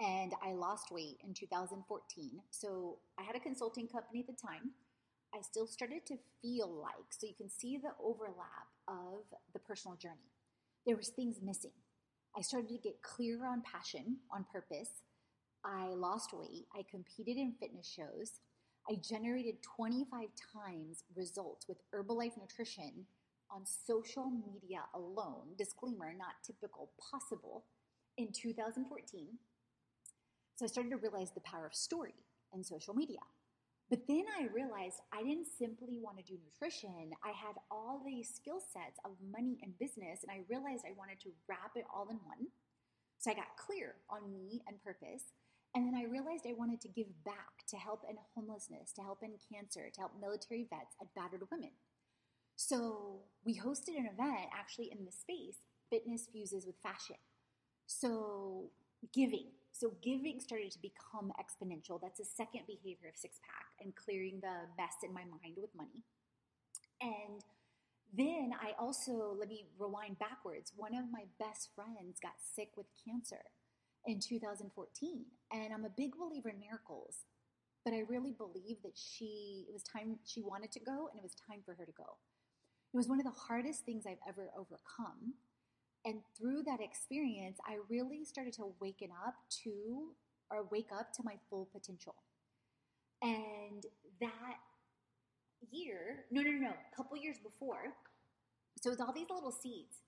and 0.00 0.32
I 0.42 0.52
lost 0.52 0.90
weight 0.90 1.18
in 1.24 1.34
2014. 1.34 2.40
So 2.50 2.98
I 3.18 3.22
had 3.22 3.36
a 3.36 3.40
consulting 3.40 3.88
company 3.88 4.20
at 4.20 4.26
the 4.26 4.40
time. 4.40 4.70
I 5.34 5.42
still 5.42 5.66
started 5.66 6.06
to 6.06 6.16
feel 6.42 6.68
like, 6.68 7.10
so 7.10 7.26
you 7.26 7.34
can 7.34 7.48
see 7.48 7.76
the 7.76 7.92
overlap 8.02 8.66
of 8.88 9.24
the 9.52 9.60
personal 9.60 9.96
journey. 9.96 10.32
There 10.86 10.96
was 10.96 11.08
things 11.08 11.36
missing. 11.42 11.72
I 12.36 12.42
started 12.42 12.68
to 12.70 12.78
get 12.78 13.02
clearer 13.02 13.46
on 13.46 13.62
passion, 13.62 14.16
on 14.32 14.44
purpose. 14.52 15.02
I 15.64 15.88
lost 15.88 16.32
weight. 16.32 16.66
I 16.74 16.82
competed 16.90 17.36
in 17.36 17.54
fitness 17.60 17.88
shows. 17.88 18.40
I 18.88 18.94
generated 18.96 19.56
25 19.76 20.28
times 20.52 21.04
results 21.14 21.68
with 21.68 21.78
Herbalife 21.94 22.36
Nutrition 22.38 23.06
on 23.50 23.66
social 23.66 24.30
media 24.30 24.80
alone. 24.94 25.54
Disclaimer, 25.58 26.12
not 26.16 26.42
typical, 26.44 26.90
possible 27.10 27.64
in 28.16 28.32
2014. 28.32 29.28
So 30.56 30.64
I 30.64 30.68
started 30.68 30.90
to 30.90 30.96
realize 30.96 31.30
the 31.32 31.40
power 31.40 31.66
of 31.66 31.74
story 31.74 32.14
and 32.52 32.64
social 32.64 32.94
media. 32.94 33.20
But 33.90 34.06
then 34.06 34.24
I 34.38 34.46
realized 34.54 35.02
I 35.12 35.24
didn't 35.24 35.50
simply 35.58 35.98
want 35.98 36.16
to 36.18 36.22
do 36.22 36.38
nutrition. 36.38 37.10
I 37.26 37.34
had 37.34 37.58
all 37.72 38.00
these 38.06 38.30
skill 38.30 38.62
sets 38.62 39.02
of 39.04 39.18
money 39.20 39.58
and 39.62 39.76
business, 39.80 40.22
and 40.22 40.30
I 40.30 40.46
realized 40.48 40.86
I 40.86 40.94
wanted 40.96 41.18
to 41.26 41.34
wrap 41.48 41.74
it 41.74 41.84
all 41.92 42.06
in 42.08 42.22
one. 42.22 42.54
So 43.18 43.32
I 43.32 43.34
got 43.34 43.58
clear 43.58 43.96
on 44.08 44.32
me 44.32 44.62
and 44.68 44.82
purpose. 44.82 45.34
And 45.74 45.86
then 45.86 45.94
I 45.94 46.10
realized 46.10 46.46
I 46.46 46.54
wanted 46.56 46.80
to 46.82 46.88
give 46.88 47.10
back 47.24 47.66
to 47.68 47.76
help 47.76 48.02
in 48.08 48.16
homelessness, 48.34 48.92
to 48.94 49.02
help 49.02 49.22
in 49.22 49.34
cancer, 49.52 49.90
to 49.92 50.00
help 50.00 50.12
military 50.20 50.66
vets 50.70 50.94
and 51.00 51.08
battered 51.14 51.46
women. 51.50 51.70
So 52.54 53.22
we 53.44 53.58
hosted 53.58 53.98
an 53.98 54.06
event 54.06 54.50
actually 54.54 54.90
in 54.90 55.04
the 55.04 55.12
space, 55.12 55.58
Fitness 55.90 56.28
Fuses 56.32 56.66
with 56.66 56.76
Fashion. 56.82 57.16
So 57.86 58.70
giving, 59.12 59.50
so 59.80 59.94
giving 60.02 60.40
started 60.40 60.70
to 60.72 60.78
become 60.78 61.32
exponential. 61.40 61.98
That's 62.00 62.20
a 62.20 62.24
second 62.24 62.68
behavior 62.68 63.08
of 63.08 63.16
six 63.16 63.40
pack 63.40 63.72
and 63.80 63.96
clearing 63.96 64.40
the 64.42 64.68
mess 64.76 65.00
in 65.02 65.14
my 65.14 65.24
mind 65.24 65.56
with 65.56 65.74
money. 65.74 66.04
And 67.00 67.40
then 68.12 68.52
I 68.60 68.72
also, 68.78 69.34
let 69.38 69.48
me 69.48 69.64
rewind 69.78 70.18
backwards. 70.18 70.72
One 70.76 70.94
of 70.94 71.08
my 71.10 71.24
best 71.38 71.70
friends 71.74 72.20
got 72.20 72.36
sick 72.54 72.76
with 72.76 72.86
cancer 73.08 73.40
in 74.04 74.20
2014. 74.20 75.24
And 75.50 75.72
I'm 75.72 75.86
a 75.86 75.96
big 75.96 76.12
believer 76.12 76.50
in 76.50 76.60
miracles, 76.60 77.24
but 77.82 77.94
I 77.94 78.04
really 78.06 78.32
believe 78.32 78.82
that 78.82 78.98
she, 79.00 79.64
it 79.66 79.72
was 79.72 79.82
time, 79.82 80.18
she 80.26 80.42
wanted 80.42 80.72
to 80.72 80.80
go 80.80 81.08
and 81.08 81.16
it 81.16 81.22
was 81.22 81.34
time 81.48 81.60
for 81.64 81.72
her 81.72 81.86
to 81.86 81.96
go. 81.96 82.20
It 82.92 82.96
was 82.98 83.08
one 83.08 83.18
of 83.18 83.24
the 83.24 83.32
hardest 83.48 83.86
things 83.86 84.04
I've 84.04 84.20
ever 84.28 84.50
overcome. 84.52 85.40
And 86.04 86.20
through 86.36 86.62
that 86.64 86.80
experience, 86.80 87.58
I 87.66 87.78
really 87.88 88.24
started 88.24 88.54
to 88.54 88.72
waken 88.80 89.10
up 89.26 89.34
to 89.64 90.08
or 90.50 90.66
wake 90.70 90.90
up 90.98 91.12
to 91.14 91.22
my 91.24 91.34
full 91.48 91.68
potential. 91.72 92.14
And 93.22 93.84
that 94.20 94.56
year, 95.70 96.24
no, 96.30 96.42
no, 96.42 96.50
no, 96.50 96.58
no, 96.58 96.68
a 96.70 96.96
couple 96.96 97.16
years 97.18 97.36
before, 97.38 97.92
so 98.80 98.90
with 98.90 99.00
all 99.00 99.12
these 99.12 99.28
little 99.30 99.52
seeds, 99.52 99.98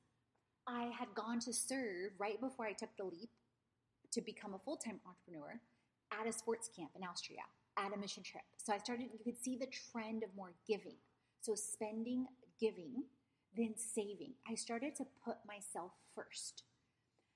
I 0.66 0.90
had 0.98 1.08
gone 1.14 1.40
to 1.40 1.52
serve 1.52 2.12
right 2.18 2.40
before 2.40 2.66
I 2.66 2.72
took 2.72 2.96
the 2.96 3.04
leap 3.04 3.30
to 4.12 4.20
become 4.20 4.54
a 4.54 4.58
full 4.58 4.76
time 4.76 5.00
entrepreneur 5.06 5.60
at 6.12 6.26
a 6.26 6.32
sports 6.32 6.70
camp 6.74 6.90
in 6.96 7.04
Austria 7.04 7.42
at 7.76 7.92
a 7.94 7.98
mission 7.98 8.22
trip. 8.22 8.44
So 8.56 8.72
I 8.72 8.78
started, 8.78 9.08
you 9.12 9.18
could 9.24 9.42
see 9.42 9.56
the 9.56 9.66
trend 9.66 10.22
of 10.22 10.30
more 10.36 10.52
giving. 10.66 10.96
So 11.40 11.54
spending, 11.54 12.26
giving, 12.60 13.04
then 13.56 13.74
saving. 13.76 14.34
I 14.48 14.54
started 14.54 14.94
to 14.96 15.04
put 15.24 15.36
myself 15.46 15.92
first. 16.14 16.62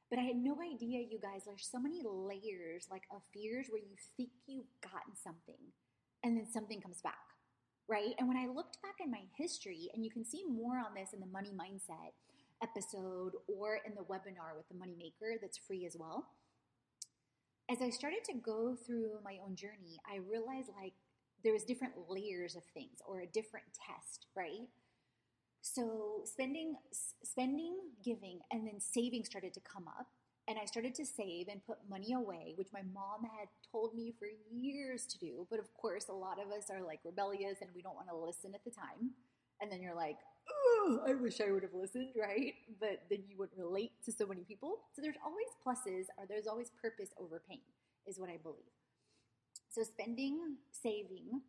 But 0.09 0.19
I 0.21 0.23
had 0.23 0.37
no 0.37 0.57
idea, 0.63 1.01
you 1.01 1.19
guys, 1.21 1.43
there's 1.45 1.69
so 1.71 1.81
many 1.81 2.03
layers 2.05 2.87
like 2.91 3.03
of 3.11 3.23
fears 3.35 3.67
where 3.69 3.81
you 3.81 3.97
think 4.17 4.31
you've 4.47 4.71
gotten 4.81 5.17
something 5.17 5.75
and 6.23 6.37
then 6.37 6.47
something 6.47 6.81
comes 6.81 7.03
back, 7.03 7.35
right? 7.89 8.15
And 8.19 8.29
when 8.29 8.37
I 8.37 8.47
looked 8.47 8.81
back 8.83 8.97
in 9.05 9.11
my 9.11 9.23
history, 9.37 9.91
and 9.95 10.05
you 10.05 10.11
can 10.11 10.25
see 10.25 10.45
more 10.49 10.79
on 10.79 10.95
this 10.95 11.13
in 11.13 11.21
the 11.21 11.27
money 11.27 11.53
mindset 11.53 12.15
episode 12.63 13.33
or 13.49 13.81
in 13.85 13.95
the 13.95 14.03
webinar 14.03 14.57
with 14.57 14.69
the 14.69 14.79
money 14.79 14.97
maker 14.97 15.39
that's 15.41 15.59
free 15.59 15.85
as 15.87 15.97
well. 15.99 16.27
As 17.69 17.83
I 17.83 17.91
started 17.91 18.23
to 18.27 18.35
go 18.35 18.77
through 18.77 19.19
my 19.25 19.39
own 19.45 19.57
journey, 19.57 19.99
I 20.09 20.19
realized 20.19 20.71
like 20.81 20.95
there 21.43 21.53
was 21.53 21.65
different 21.65 21.95
layers 22.09 22.55
of 22.55 22.63
things 22.75 22.99
or 23.07 23.21
a 23.21 23.27
different 23.27 23.67
test, 23.75 24.27
right? 24.37 24.69
So 25.75 26.23
spending, 26.25 26.77
spending, 27.25 27.75
giving, 28.05 28.39
and 28.53 28.65
then 28.65 28.79
saving 28.79 29.25
started 29.25 29.53
to 29.55 29.61
come 29.61 29.89
up. 29.89 30.07
And 30.47 30.61
I 30.63 30.65
started 30.65 30.95
to 30.95 31.05
save 31.05 31.49
and 31.49 31.67
put 31.67 31.79
money 31.91 32.13
away, 32.13 32.55
which 32.55 32.69
my 32.73 32.83
mom 32.95 33.29
had 33.37 33.49
told 33.73 33.93
me 33.93 34.15
for 34.17 34.29
years 34.49 35.07
to 35.07 35.19
do. 35.19 35.45
But 35.51 35.59
of 35.59 35.67
course, 35.75 36.07
a 36.09 36.13
lot 36.13 36.39
of 36.41 36.53
us 36.53 36.71
are 36.71 36.87
like 36.87 37.01
rebellious 37.05 37.59
and 37.61 37.71
we 37.75 37.83
don't 37.83 37.97
want 37.97 38.07
to 38.09 38.17
listen 38.17 38.55
at 38.55 38.63
the 38.65 38.71
time. 38.71 39.11
And 39.61 39.71
then 39.71 39.83
you're 39.83 39.97
like, 39.97 40.19
oh, 40.49 41.01
I 41.05 41.15
wish 41.15 41.41
I 41.41 41.51
would 41.51 41.65
have 41.65 41.75
listened, 41.75 42.11
right? 42.17 42.55
But 42.79 43.03
then 43.11 43.25
you 43.29 43.37
wouldn't 43.37 43.59
relate 43.59 43.91
to 44.05 44.13
so 44.13 44.25
many 44.25 44.43
people. 44.43 44.79
So 44.95 45.03
there's 45.03 45.19
always 45.25 45.51
pluses 45.67 46.07
or 46.17 46.27
there's 46.29 46.47
always 46.47 46.71
purpose 46.81 47.11
over 47.19 47.43
pain, 47.51 47.67
is 48.07 48.21
what 48.21 48.31
I 48.31 48.39
believe. 48.41 48.71
So 49.69 49.83
spending, 49.83 50.59
saving, 50.71 51.43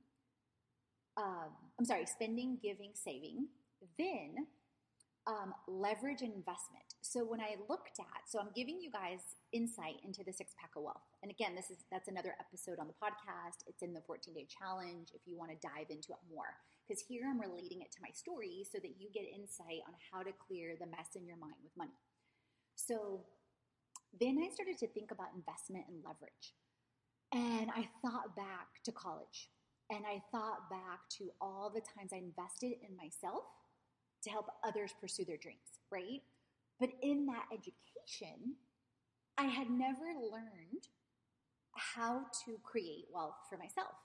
um, 1.17 1.53
I'm 1.77 1.85
sorry, 1.85 2.07
spending, 2.07 2.57
giving, 2.63 2.91
saving, 2.95 3.49
then 3.97 4.47
um, 5.27 5.53
leverage 5.67 6.21
investment. 6.21 6.87
So 7.01 7.23
when 7.27 7.41
I 7.41 7.59
looked 7.67 7.99
at, 7.99 8.23
so 8.27 8.39
I'm 8.39 8.55
giving 8.55 8.79
you 8.79 8.89
guys 8.89 9.19
insight 9.51 9.99
into 10.03 10.23
the 10.23 10.31
six 10.31 10.55
pack 10.55 10.71
of 10.75 10.83
wealth. 10.83 11.03
And 11.21 11.29
again, 11.29 11.53
this 11.53 11.69
is 11.69 11.83
that's 11.91 12.07
another 12.07 12.35
episode 12.39 12.79
on 12.79 12.87
the 12.87 12.95
podcast. 12.95 13.67
It's 13.67 13.83
in 13.83 13.93
the 13.93 14.01
14 14.07 14.33
day 14.33 14.47
challenge 14.47 15.11
if 15.13 15.21
you 15.25 15.37
want 15.37 15.51
to 15.51 15.59
dive 15.59 15.91
into 15.91 16.15
it 16.15 16.23
more. 16.31 16.55
Because 16.87 17.03
here 17.03 17.27
I'm 17.27 17.39
relating 17.43 17.83
it 17.83 17.91
to 17.91 18.01
my 18.01 18.15
story 18.15 18.63
so 18.63 18.79
that 18.79 18.95
you 18.95 19.11
get 19.11 19.27
insight 19.27 19.83
on 19.83 19.93
how 20.11 20.23
to 20.23 20.31
clear 20.31 20.79
the 20.79 20.87
mess 20.87 21.19
in 21.19 21.27
your 21.27 21.35
mind 21.35 21.59
with 21.59 21.75
money. 21.75 21.99
So 22.75 23.27
then 24.15 24.39
I 24.39 24.47
started 24.53 24.79
to 24.79 24.87
think 24.87 25.11
about 25.11 25.35
investment 25.35 25.85
and 25.91 25.99
leverage. 26.07 26.55
And 27.35 27.67
I 27.75 27.91
thought 27.99 28.39
back 28.39 28.79
to 28.85 28.91
college 28.95 29.51
and 29.91 30.07
I 30.07 30.23
thought 30.31 30.69
back 30.69 31.07
to 31.19 31.31
all 31.41 31.71
the 31.73 31.83
times 31.83 32.11
I 32.13 32.23
invested 32.23 32.79
in 32.79 32.95
myself 32.95 33.43
to 34.27 34.33
help 34.33 34.47
others 34.65 34.93
pursue 34.99 35.25
their 35.25 35.37
dreams, 35.37 35.79
right? 35.91 36.21
But 36.79 36.89
in 37.01 37.25
that 37.27 37.45
education, 37.51 38.55
I 39.37 39.45
had 39.45 39.69
never 39.69 40.13
learned 40.19 40.87
how 41.73 42.25
to 42.45 42.57
create 42.63 43.05
wealth 43.13 43.37
for 43.49 43.57
myself. 43.57 43.95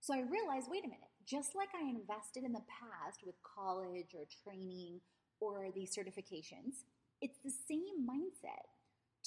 So 0.00 0.14
I 0.14 0.20
realized 0.20 0.68
wait 0.70 0.84
a 0.84 0.88
minute, 0.88 1.12
just 1.26 1.54
like 1.54 1.68
I 1.74 1.88
invested 1.88 2.44
in 2.44 2.52
the 2.52 2.64
past 2.66 3.20
with 3.24 3.34
college 3.42 4.14
or 4.14 4.24
training 4.42 5.00
or 5.40 5.68
these 5.74 5.94
certifications, 5.94 6.86
it's 7.20 7.38
the 7.44 7.52
same 7.68 8.06
mindset 8.08 8.64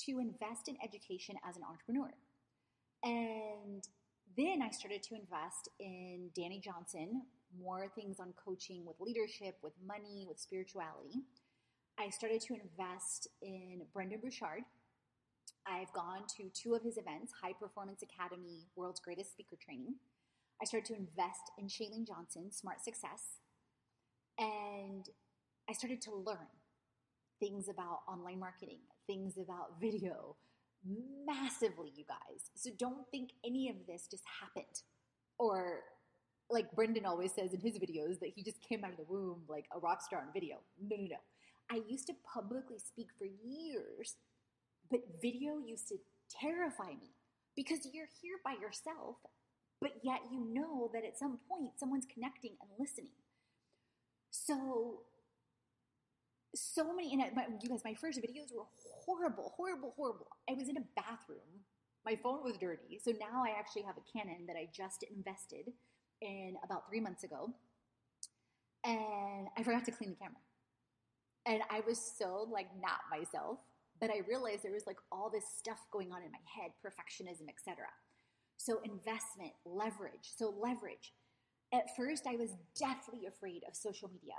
to 0.06 0.20
invest 0.20 0.68
in 0.68 0.76
education 0.84 1.36
as 1.48 1.56
an 1.58 1.64
entrepreneur. 1.64 2.12
And 3.04 3.84
then 4.36 4.62
I 4.64 4.72
started 4.72 5.04
to 5.04 5.16
invest 5.16 5.70
in 5.80 6.30
Dani 6.38 6.62
Johnson, 6.62 7.24
more 7.60 7.88
things 7.96 8.20
on 8.20 8.34
coaching 8.44 8.86
with 8.86 8.96
leadership, 9.00 9.58
with 9.62 9.74
money, 9.86 10.26
with 10.28 10.40
spirituality. 10.40 11.24
I 12.00 12.10
started 12.10 12.42
to 12.42 12.56
invest 12.56 13.28
in 13.42 13.82
Brendon 13.94 14.20
Burchard. 14.22 14.64
I've 15.68 15.94
gone 15.94 16.24
to 16.38 16.50
two 16.54 16.74
of 16.76 16.84
his 16.84 16.98
events, 16.98 17.34
High 17.42 17.54
Performance 17.54 18.04
Academy, 18.04 18.68
World's 18.76 19.00
Greatest 19.00 19.32
Speaker 19.32 19.56
Training. 19.64 19.96
I 20.62 20.66
started 20.66 20.88
to 20.88 20.96
invest 20.96 21.52
in 21.58 21.68
Chalene 21.68 22.08
Johnson, 22.08 22.52
Smart 22.52 22.84
Success. 22.84 23.40
And 24.38 25.08
I 25.70 25.74
started 25.74 26.02
to 26.04 26.16
learn 26.16 26.50
things 27.40 27.70
about 27.70 28.00
online 28.08 28.40
marketing, 28.40 28.80
things 29.08 29.38
about 29.38 29.80
video, 29.80 30.36
massively, 31.26 31.92
you 31.96 32.06
guys. 32.08 32.50
So 32.56 32.72
don't 32.78 33.08
think 33.12 33.32
any 33.46 33.70
of 33.70 33.76
this 33.88 34.08
just 34.10 34.24
happened. 34.42 34.82
Or 35.38 35.82
like 36.50 36.72
Brendon 36.74 37.06
always 37.06 37.34
says 37.34 37.54
in 37.54 37.60
his 37.60 37.78
videos 37.78 38.20
that 38.20 38.32
he 38.36 38.44
just 38.44 38.62
came 38.68 38.84
out 38.84 38.92
of 38.92 38.98
the 38.98 39.06
womb 39.08 39.42
like 39.48 39.66
a 39.76 39.80
rock 39.80 40.02
star 40.02 40.20
on 40.20 40.28
video. 40.34 40.58
No, 40.82 40.96
no, 40.98 41.04
no. 41.04 41.18
I 41.72 41.82
used 41.88 42.08
to 42.08 42.14
publicly 42.34 42.78
speak 42.78 43.08
for 43.18 43.26
years, 43.26 44.16
but 44.92 45.00
video 45.22 45.58
used 45.66 45.88
to 45.90 45.98
terrify 46.30 46.90
me 46.90 47.16
because 47.56 47.88
you're 47.94 48.10
here 48.22 48.38
by 48.44 48.54
yourself, 48.62 49.18
but 49.82 49.92
yet 50.04 50.20
you 50.32 50.40
know 50.40 50.90
that 50.94 51.06
at 51.06 51.18
some 51.18 51.40
point 51.50 51.72
someone's 51.80 52.08
connecting 52.14 52.52
and 52.62 52.70
listening. 52.78 53.14
So 54.30 55.02
so 56.56 56.94
many, 56.94 57.12
and 57.14 57.36
my, 57.36 57.48
you 57.62 57.70
guys, 57.70 57.82
my 57.84 57.96
first 57.96 58.20
videos 58.20 58.54
were 58.54 58.66
horrible, 59.06 59.54
horrible, 59.58 59.94
horrible. 59.96 60.28
I 60.50 60.54
was 60.54 60.70
in 60.70 60.78
a 60.78 60.84
bathroom. 60.96 61.66
My 62.06 62.16
phone 62.16 62.44
was 62.44 62.58
dirty. 62.58 63.00
So 63.04 63.12
now 63.12 63.44
I 63.44 63.58
actually 63.58 63.84
have 63.84 63.96
a 63.98 64.06
Canon 64.12 64.46
that 64.48 64.56
I 64.56 64.70
just 64.76 65.04
invested 65.04 65.72
in 66.22 66.56
about 66.64 66.88
three 66.90 67.00
months 67.00 67.24
ago. 67.24 67.54
And 68.84 69.48
I 69.58 69.64
forgot 69.64 69.86
to 69.86 69.92
clean 69.92 70.12
the 70.12 70.16
camera. 70.18 70.42
And 71.46 71.62
I 71.70 71.82
was 71.88 72.00
so 72.00 72.48
like 72.52 72.68
not 72.82 73.00
myself, 73.12 73.60
but 74.00 74.10
I 74.10 74.22
realized 74.28 74.64
there 74.64 74.72
was 74.72 74.88
like 74.88 75.00
all 75.12 75.30
this 75.30 75.46
stuff 75.58 75.80
going 75.92 76.12
on 76.12 76.24
in 76.24 76.32
my 76.32 76.44
head, 76.44 76.72
perfectionism, 76.84 77.48
etc. 77.50 77.86
So 78.58 78.80
investment, 78.84 79.52
leverage. 79.66 80.32
So 80.36 80.54
leverage. 80.62 81.14
At 81.74 81.96
first, 81.96 82.28
I 82.28 82.36
was 82.36 82.52
deathly 82.80 83.26
afraid 83.26 83.64
of 83.68 83.76
social 83.76 84.10
media 84.10 84.38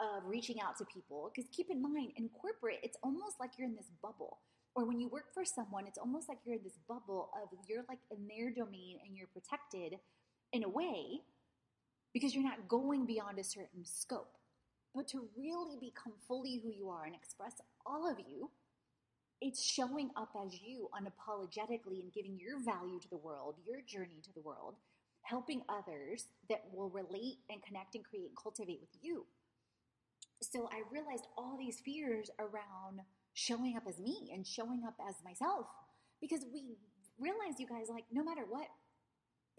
of 0.00 0.24
reaching 0.26 0.60
out 0.60 0.76
to 0.78 0.84
people. 0.92 1.30
Because 1.32 1.48
keep 1.50 1.70
in 1.70 1.80
mind, 1.80 2.12
in 2.16 2.28
corporate, 2.28 2.80
it's 2.82 2.98
almost 3.02 3.36
like 3.38 3.52
you're 3.56 3.68
in 3.68 3.76
this 3.76 3.90
bubble. 4.02 4.38
Or 4.74 4.84
when 4.84 4.98
you 4.98 5.08
work 5.08 5.32
for 5.32 5.44
someone, 5.44 5.86
it's 5.86 5.98
almost 5.98 6.28
like 6.28 6.38
you're 6.44 6.56
in 6.56 6.64
this 6.64 6.78
bubble 6.88 7.30
of 7.40 7.48
you're 7.68 7.84
like 7.88 8.00
in 8.10 8.26
their 8.26 8.50
domain 8.50 8.98
and 9.06 9.16
you're 9.16 9.30
protected 9.32 10.00
in 10.54 10.64
a 10.64 10.68
way 10.70 11.20
because 12.14 12.34
you're 12.34 12.44
not 12.44 12.68
going 12.68 13.06
beyond 13.06 13.38
a 13.38 13.44
certain 13.44 13.84
scope. 13.84 14.38
But 14.94 15.08
to 15.08 15.28
really 15.36 15.76
become 15.80 16.14
fully 16.28 16.60
who 16.62 16.70
you 16.70 16.88
are 16.88 17.04
and 17.04 17.14
express 17.14 17.54
all 17.84 18.08
of 18.10 18.18
you, 18.20 18.50
it's 19.40 19.62
showing 19.62 20.10
up 20.16 20.30
as 20.46 20.54
you 20.62 20.88
unapologetically 20.94 22.00
and 22.02 22.12
giving 22.14 22.38
your 22.40 22.60
value 22.64 23.00
to 23.00 23.10
the 23.10 23.18
world, 23.18 23.56
your 23.66 23.82
journey 23.86 24.20
to 24.22 24.32
the 24.34 24.40
world, 24.40 24.76
helping 25.22 25.62
others 25.68 26.26
that 26.48 26.64
will 26.72 26.90
relate 26.90 27.38
and 27.50 27.62
connect 27.64 27.96
and 27.96 28.04
create 28.04 28.28
and 28.28 28.36
cultivate 28.40 28.80
with 28.80 29.02
you 29.02 29.26
so 30.42 30.68
I 30.72 30.82
realized 30.90 31.26
all 31.36 31.56
these 31.58 31.80
fears 31.80 32.30
around 32.38 33.00
showing 33.34 33.76
up 33.76 33.84
as 33.88 33.98
me 33.98 34.30
and 34.32 34.46
showing 34.46 34.84
up 34.86 34.94
as 35.08 35.16
myself 35.24 35.66
because 36.20 36.44
we 36.52 36.76
realize, 37.18 37.58
you 37.58 37.66
guys, 37.66 37.88
like, 37.90 38.04
no 38.12 38.24
matter 38.24 38.42
what, 38.48 38.68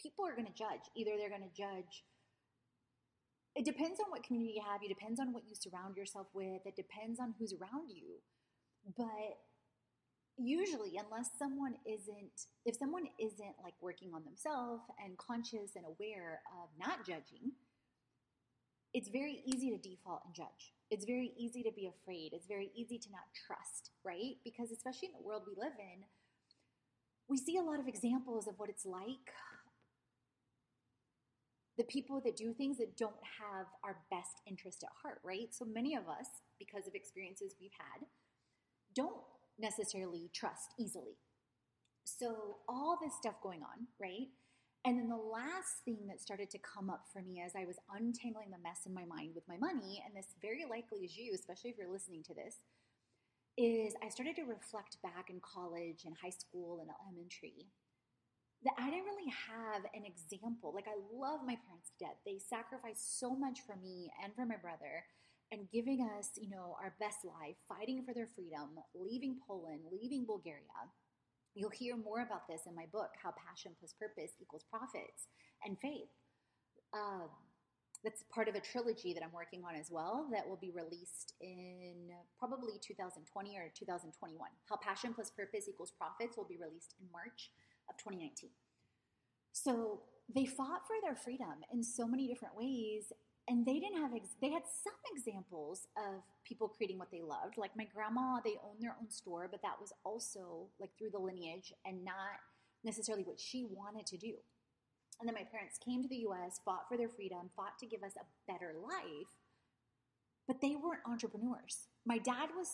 people 0.02 0.26
are 0.26 0.36
going 0.36 0.48
to 0.48 0.54
judge. 0.54 0.86
Either 0.96 1.12
they're 1.18 1.30
going 1.30 1.48
to 1.48 1.56
judge. 1.56 2.04
It 3.56 3.66
depends 3.66 4.00
on 4.00 4.12
what 4.12 4.24
community 4.24 4.56
you 4.58 4.64
have. 4.70 4.84
It 4.84 4.90
depends 4.90 5.20
on 5.20 5.32
what 5.32 5.44
you 5.48 5.56
surround 5.56 5.96
yourself 5.96 6.28
with. 6.34 6.66
It 6.66 6.76
depends 6.76 7.20
on 7.20 7.34
who's 7.40 7.54
around 7.54 7.90
you. 7.90 8.20
But 8.98 9.40
usually, 10.38 11.00
unless 11.00 11.30
someone 11.40 11.76
isn't, 11.88 12.52
if 12.66 12.76
someone 12.76 13.08
isn't 13.20 13.56
like 13.64 13.76
working 13.82 14.12
on 14.14 14.26
themselves 14.26 14.84
and 15.04 15.18
conscious 15.18 15.76
and 15.76 15.86
aware 15.86 16.42
of 16.52 16.70
not 16.78 17.06
judging, 17.06 17.56
it's 18.94 19.10
very 19.10 19.42
easy 19.46 19.72
to 19.72 19.78
default 19.78 20.22
and 20.26 20.36
judge. 20.36 20.74
It's 20.92 21.06
very 21.06 21.34
easy 21.38 21.64
to 21.64 21.72
be 21.72 21.88
afraid. 21.88 22.32
It's 22.34 22.48
very 22.48 22.72
easy 22.76 22.98
to 23.00 23.12
not 23.12 23.28
trust, 23.48 23.92
right? 24.04 24.36
Because 24.44 24.72
especially 24.72 25.10
in 25.10 25.20
the 25.20 25.26
world 25.26 25.44
we 25.48 25.56
live 25.58 25.74
in, 25.80 26.04
we 27.28 27.38
see 27.38 27.58
a 27.58 27.64
lot 27.64 27.80
of 27.80 27.88
examples 27.88 28.48
of 28.48 28.54
what 28.58 28.70
it's 28.70 28.86
like. 28.86 29.34
The 31.78 31.84
people 31.84 32.22
that 32.24 32.38
do 32.38 32.54
things 32.54 32.78
that 32.78 32.98
don't 32.98 33.20
have 33.40 33.66
our 33.84 33.98
best 34.10 34.42
interest 34.48 34.84
at 34.84 34.90
heart, 35.02 35.20
right? 35.24 35.54
So 35.54 35.66
many 35.66 35.96
of 35.96 36.08
us, 36.08 36.28
because 36.58 36.88
of 36.88 36.96
experiences 36.96 37.56
we've 37.60 37.76
had, 37.78 38.08
don't 38.96 39.22
necessarily 39.60 40.30
trust 40.34 40.74
easily. 40.80 41.18
So, 42.06 42.58
all 42.70 42.98
this 43.02 43.16
stuff 43.20 43.42
going 43.42 43.62
on, 43.62 43.88
right? 44.00 44.30
And 44.86 45.00
then 45.00 45.10
the 45.10 45.18
last 45.18 45.82
thing 45.84 46.06
that 46.08 46.22
started 46.22 46.52
to 46.52 46.60
come 46.60 46.92
up 46.92 47.06
for 47.12 47.22
me 47.24 47.42
as 47.44 47.54
I 47.58 47.66
was 47.66 47.82
untangling 47.90 48.52
the 48.52 48.62
mess 48.62 48.86
in 48.86 48.94
my 48.94 49.06
mind 49.06 49.34
with 49.34 49.48
my 49.50 49.58
money, 49.58 50.04
and 50.06 50.16
this 50.16 50.38
very 50.42 50.64
likely 50.70 51.00
is 51.00 51.18
you, 51.18 51.34
especially 51.34 51.72
if 51.72 51.78
you're 51.78 51.92
listening 51.92 52.22
to 52.30 52.36
this, 52.36 52.62
is 53.58 53.96
I 54.04 54.10
started 54.10 54.36
to 54.36 54.44
reflect 54.44 55.02
back 55.02 55.32
in 55.32 55.42
college 55.42 56.06
and 56.06 56.14
high 56.22 56.36
school 56.38 56.80
and 56.80 56.92
elementary 57.02 57.66
that 58.65 58.73
I 58.80 58.89
didn't 58.89 59.06
really 59.06 59.32
have 59.32 59.84
an 59.93 60.04
example. 60.06 60.73
Like, 60.73 60.88
I 60.88 60.97
love 61.13 61.41
my 61.45 61.58
parents 61.65 61.89
to 61.91 62.06
death. 62.06 62.17
They 62.25 62.39
sacrificed 62.39 63.19
so 63.19 63.36
much 63.36 63.60
for 63.65 63.75
me 63.78 64.12
and 64.23 64.34
for 64.36 64.45
my 64.45 64.58
brother. 64.58 65.06
and 65.51 65.69
giving 65.71 66.01
us, 66.17 66.32
you 66.41 66.49
know, 66.49 66.75
our 66.82 66.95
best 66.99 67.19
life, 67.23 67.56
fighting 67.69 68.04
for 68.06 68.13
their 68.13 68.28
freedom, 68.36 68.80
leaving 68.95 69.38
Poland, 69.47 69.82
leaving 69.91 70.25
Bulgaria. 70.25 70.89
You'll 71.54 71.69
hear 71.69 71.95
more 71.95 72.21
about 72.21 72.47
this 72.49 72.62
in 72.67 72.75
my 72.75 72.86
book, 72.91 73.12
How 73.21 73.32
Passion 73.32 73.73
Plus 73.80 73.93
Purpose 73.93 74.32
Equals 74.41 74.65
Profits 74.69 75.28
and 75.63 75.78
Faith. 75.80 76.10
Um, 76.93 77.30
that's 78.04 78.23
part 78.34 78.47
of 78.49 78.56
a 78.56 78.60
trilogy 78.62 79.13
that 79.13 79.23
I'm 79.23 79.32
working 79.34 79.63
on 79.63 79.75
as 79.75 79.89
well 79.89 80.28
that 80.34 80.47
will 80.47 80.58
be 80.62 80.71
released 80.71 81.34
in 81.41 82.10
probably 82.38 82.78
2020 82.82 83.58
or 83.58 83.71
2021. 83.73 84.38
How 84.69 84.78
Passion 84.78 85.13
Plus 85.13 85.32
Purpose 85.32 85.69
Equals 85.69 85.93
Profits 85.97 86.38
will 86.38 86.49
be 86.49 86.58
released 86.58 86.93
in 86.99 87.08
March 87.12 87.49
of 87.89 87.98
2019. 87.98 88.50
So 89.52 90.02
they 90.34 90.45
fought 90.45 90.88
for 90.88 90.95
their 91.04 91.15
freedom 91.15 91.63
in 91.71 91.84
so 91.84 92.08
many 92.08 92.28
different 92.28 92.58
ways 92.58 93.13
and 93.48 93.65
they 93.65 93.80
didn't 93.80 94.02
have 94.02 94.13
ex- 94.15 94.36
they 94.41 94.50
had 94.50 94.63
some 94.65 94.98
examples 95.13 95.88
of 95.98 96.24
people 96.43 96.67
creating 96.67 96.98
what 96.98 97.12
they 97.12 97.21
loved. 97.21 97.58
Like 97.58 97.78
my 97.78 97.86
grandma 97.86 98.39
they 98.43 98.58
owned 98.65 98.82
their 98.82 98.95
own 99.00 99.10
store 99.10 99.48
but 99.50 99.62
that 99.62 99.80
was 99.80 99.93
also 100.04 100.67
like 100.80 100.89
through 100.98 101.12
the 101.12 101.19
lineage 101.19 101.74
and 101.86 102.04
not 102.04 102.41
necessarily 102.84 103.24
what 103.24 103.39
she 103.39 103.65
wanted 103.69 104.06
to 104.08 104.17
do. 104.17 104.34
And 105.19 105.30
then 105.30 105.36
my 105.36 105.45
parents 105.50 105.78
came 105.78 106.02
to 106.02 106.10
the 106.10 106.26
US 106.28 106.60
fought 106.65 106.89
for 106.89 106.98
their 106.98 107.10
freedom 107.10 107.50
fought 107.56 107.78
to 107.80 107.86
give 107.86 108.04
us 108.04 108.13
a 108.17 108.52
better 108.52 108.74
life 108.82 109.30
but 110.48 110.62
they 110.62 110.76
weren't 110.76 111.02
entrepreneurs. 111.08 111.88
My 112.06 112.17
dad 112.17 112.50
was 112.56 112.69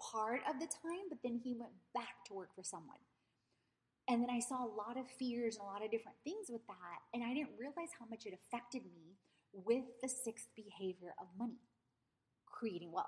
part 0.00 0.40
of 0.48 0.58
the 0.58 0.66
time 0.66 1.06
but 1.08 1.18
then 1.22 1.40
he 1.42 1.54
went 1.54 1.72
back 1.94 2.24
to 2.26 2.34
work 2.34 2.50
for 2.54 2.64
someone 2.64 2.98
and 4.10 4.20
then 4.20 4.30
I 4.30 4.40
saw 4.40 4.66
a 4.66 4.74
lot 4.74 4.98
of 4.98 5.06
fears 5.18 5.54
and 5.54 5.62
a 5.62 5.70
lot 5.70 5.84
of 5.84 5.90
different 5.90 6.18
things 6.24 6.50
with 6.50 6.66
that. 6.66 6.98
And 7.14 7.22
I 7.22 7.32
didn't 7.32 7.54
realize 7.56 7.94
how 7.96 8.06
much 8.10 8.26
it 8.26 8.34
affected 8.34 8.82
me 8.82 9.14
with 9.52 9.84
the 10.02 10.08
sixth 10.08 10.48
behavior 10.56 11.14
of 11.20 11.28
money 11.38 11.62
creating 12.46 12.90
wealth. 12.90 13.06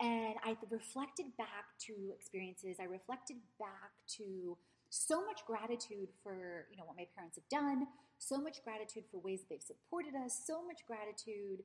And 0.00 0.34
I 0.42 0.56
reflected 0.68 1.26
back 1.38 1.78
to 1.86 1.94
experiences, 2.12 2.78
I 2.80 2.84
reflected 2.84 3.36
back 3.60 3.94
to 4.18 4.58
so 4.90 5.24
much 5.24 5.46
gratitude 5.46 6.08
for 6.22 6.66
you 6.70 6.76
know 6.76 6.84
what 6.84 6.96
my 6.96 7.06
parents 7.16 7.36
have 7.36 7.48
done 7.48 7.86
so 8.18 8.36
much 8.36 8.62
gratitude 8.62 9.04
for 9.10 9.18
ways 9.20 9.40
that 9.40 9.48
they've 9.48 9.62
supported 9.62 10.14
us 10.14 10.42
so 10.46 10.62
much 10.66 10.84
gratitude 10.86 11.64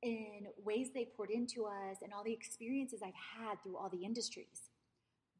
in 0.00 0.46
ways 0.64 0.88
they 0.94 1.06
poured 1.14 1.28
into 1.28 1.66
us 1.66 1.98
and 2.00 2.10
all 2.14 2.24
the 2.24 2.32
experiences 2.32 3.00
i've 3.04 3.12
had 3.38 3.62
through 3.62 3.76
all 3.76 3.90
the 3.90 4.02
industries 4.02 4.70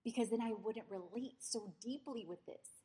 because 0.05 0.31
then 0.31 0.41
I 0.43 0.53
wouldn't 0.63 0.87
relate 0.91 1.37
so 1.41 1.73
deeply 1.83 2.27
with 2.29 2.45
this. 2.47 2.85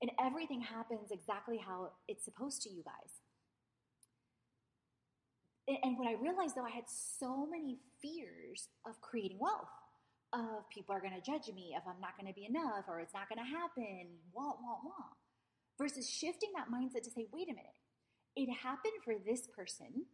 And 0.00 0.10
everything 0.20 0.60
happens 0.60 1.10
exactly 1.10 1.58
how 1.58 1.90
it's 2.06 2.24
supposed 2.24 2.62
to, 2.62 2.70
you 2.70 2.82
guys. 2.82 3.12
And 5.82 5.98
what 5.98 6.08
I 6.08 6.14
realized 6.14 6.56
though, 6.56 6.64
I 6.64 6.70
had 6.70 6.88
so 6.88 7.46
many 7.46 7.78
fears 8.00 8.68
of 8.86 9.00
creating 9.02 9.38
wealth, 9.38 9.68
of 10.32 10.68
people 10.72 10.94
are 10.94 11.00
to 11.12 11.20
judge 11.20 11.52
me, 11.54 11.74
if 11.76 11.82
I'm 11.86 12.00
not 12.00 12.16
to 12.26 12.32
be 12.32 12.46
enough, 12.46 12.84
or 12.88 13.00
it's 13.00 13.12
not 13.12 13.28
to 13.28 13.44
happen, 13.44 14.08
wah, 14.32 14.56
wah, 14.62 14.80
wah. 14.84 15.12
Versus 15.76 16.08
shifting 16.08 16.50
that 16.56 16.72
mindset 16.72 17.04
to 17.04 17.10
say, 17.10 17.26
wait 17.32 17.48
a 17.48 17.52
minute, 17.52 17.76
it 18.36 18.50
happened 18.52 19.02
for 19.04 19.14
this 19.26 19.46
person 19.54 20.06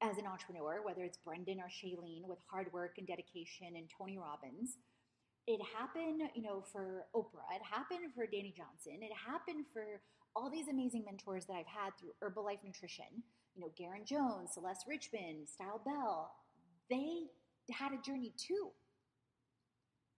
as 0.00 0.18
an 0.18 0.26
entrepreneur, 0.26 0.80
whether 0.84 1.02
it's 1.02 1.18
Brendon 1.18 1.58
or 1.60 1.68
Chalene 1.68 2.26
with 2.28 2.38
hard 2.50 2.72
work 2.72 2.94
and 2.98 3.06
dedication 3.06 3.74
and 3.76 3.88
Tony 3.96 4.18
Robbins 4.18 4.76
it 5.46 5.60
happened, 5.76 6.22
you 6.34 6.42
know, 6.42 6.64
for 6.72 7.06
Oprah. 7.14 7.54
It 7.54 7.62
happened 7.62 8.12
for 8.14 8.24
Dani 8.24 8.54
Johnson. 8.56 9.02
It 9.02 9.12
happened 9.12 9.66
for 9.72 10.00
all 10.34 10.50
these 10.50 10.68
amazing 10.68 11.04
mentors 11.04 11.46
that 11.46 11.54
I've 11.54 11.66
had 11.66 11.90
through 11.98 12.12
Herbalife 12.22 12.64
Nutrition. 12.64 13.22
You 13.54 13.62
know, 13.62 13.72
Garen 13.76 14.04
Jones, 14.04 14.54
Celeste 14.54 14.86
Richmond, 14.88 15.48
Style 15.48 15.80
Bell. 15.84 16.32
They 16.90 17.26
had 17.70 17.92
a 17.92 18.02
journey 18.02 18.34
too. 18.36 18.70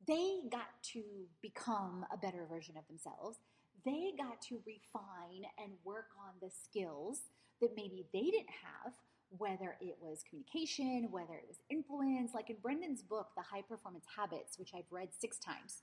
They 0.07 0.43
got 0.51 0.71
to 0.93 1.03
become 1.43 2.07
a 2.13 2.17
better 2.17 2.47
version 2.49 2.77
of 2.79 2.87
themselves. 2.87 3.39
They 3.85 4.13
got 4.17 4.41
to 4.49 4.63
refine 4.67 5.45
and 5.59 5.73
work 5.85 6.07
on 6.19 6.35
the 6.41 6.51
skills 6.51 7.21
that 7.61 7.71
maybe 7.77 8.07
they 8.13 8.31
didn't 8.31 8.51
have 8.63 8.95
whether 9.31 9.77
it 9.81 9.97
was 10.01 10.25
communication, 10.29 11.09
whether 11.11 11.35
it 11.35 11.47
was 11.49 11.59
influence. 11.71 12.33
Like 12.35 12.51
in 12.51 12.57
Brendon's 12.63 13.03
book, 13.03 13.29
The 13.37 13.43
High 13.43 13.63
Performance 13.63 14.05
Habits, 14.17 14.59
which 14.59 14.71
I've 14.75 14.91
read 14.91 15.09
six 15.19 15.39
times, 15.39 15.83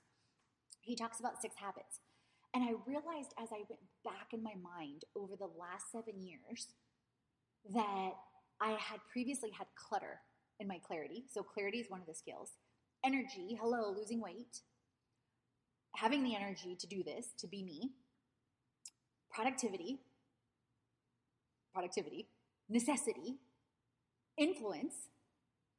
he 0.80 0.96
talks 0.96 1.20
about 1.20 1.40
six 1.40 1.54
habits. 1.56 2.00
And 2.54 2.62
I 2.62 2.74
realized 2.86 3.34
as 3.40 3.48
I 3.50 3.66
went 3.68 3.82
back 4.04 4.32
in 4.32 4.42
my 4.42 4.54
mind 4.62 5.02
over 5.16 5.34
the 5.36 5.50
last 5.58 5.90
seven 5.90 6.20
years 6.20 6.68
that 7.72 8.12
I 8.60 8.70
had 8.72 9.00
previously 9.10 9.50
had 9.50 9.66
clutter 9.76 10.20
in 10.60 10.68
my 10.68 10.78
clarity. 10.78 11.24
So, 11.30 11.42
clarity 11.42 11.78
is 11.78 11.90
one 11.90 12.00
of 12.00 12.06
the 12.06 12.14
skills. 12.14 12.52
Energy, 13.04 13.58
hello, 13.60 13.92
losing 13.96 14.20
weight, 14.20 14.60
having 15.96 16.22
the 16.22 16.36
energy 16.36 16.76
to 16.78 16.86
do 16.86 17.02
this, 17.02 17.28
to 17.38 17.48
be 17.48 17.62
me. 17.62 17.90
Productivity, 19.30 19.98
productivity, 21.72 22.28
necessity, 22.68 23.36
influence, 24.38 25.08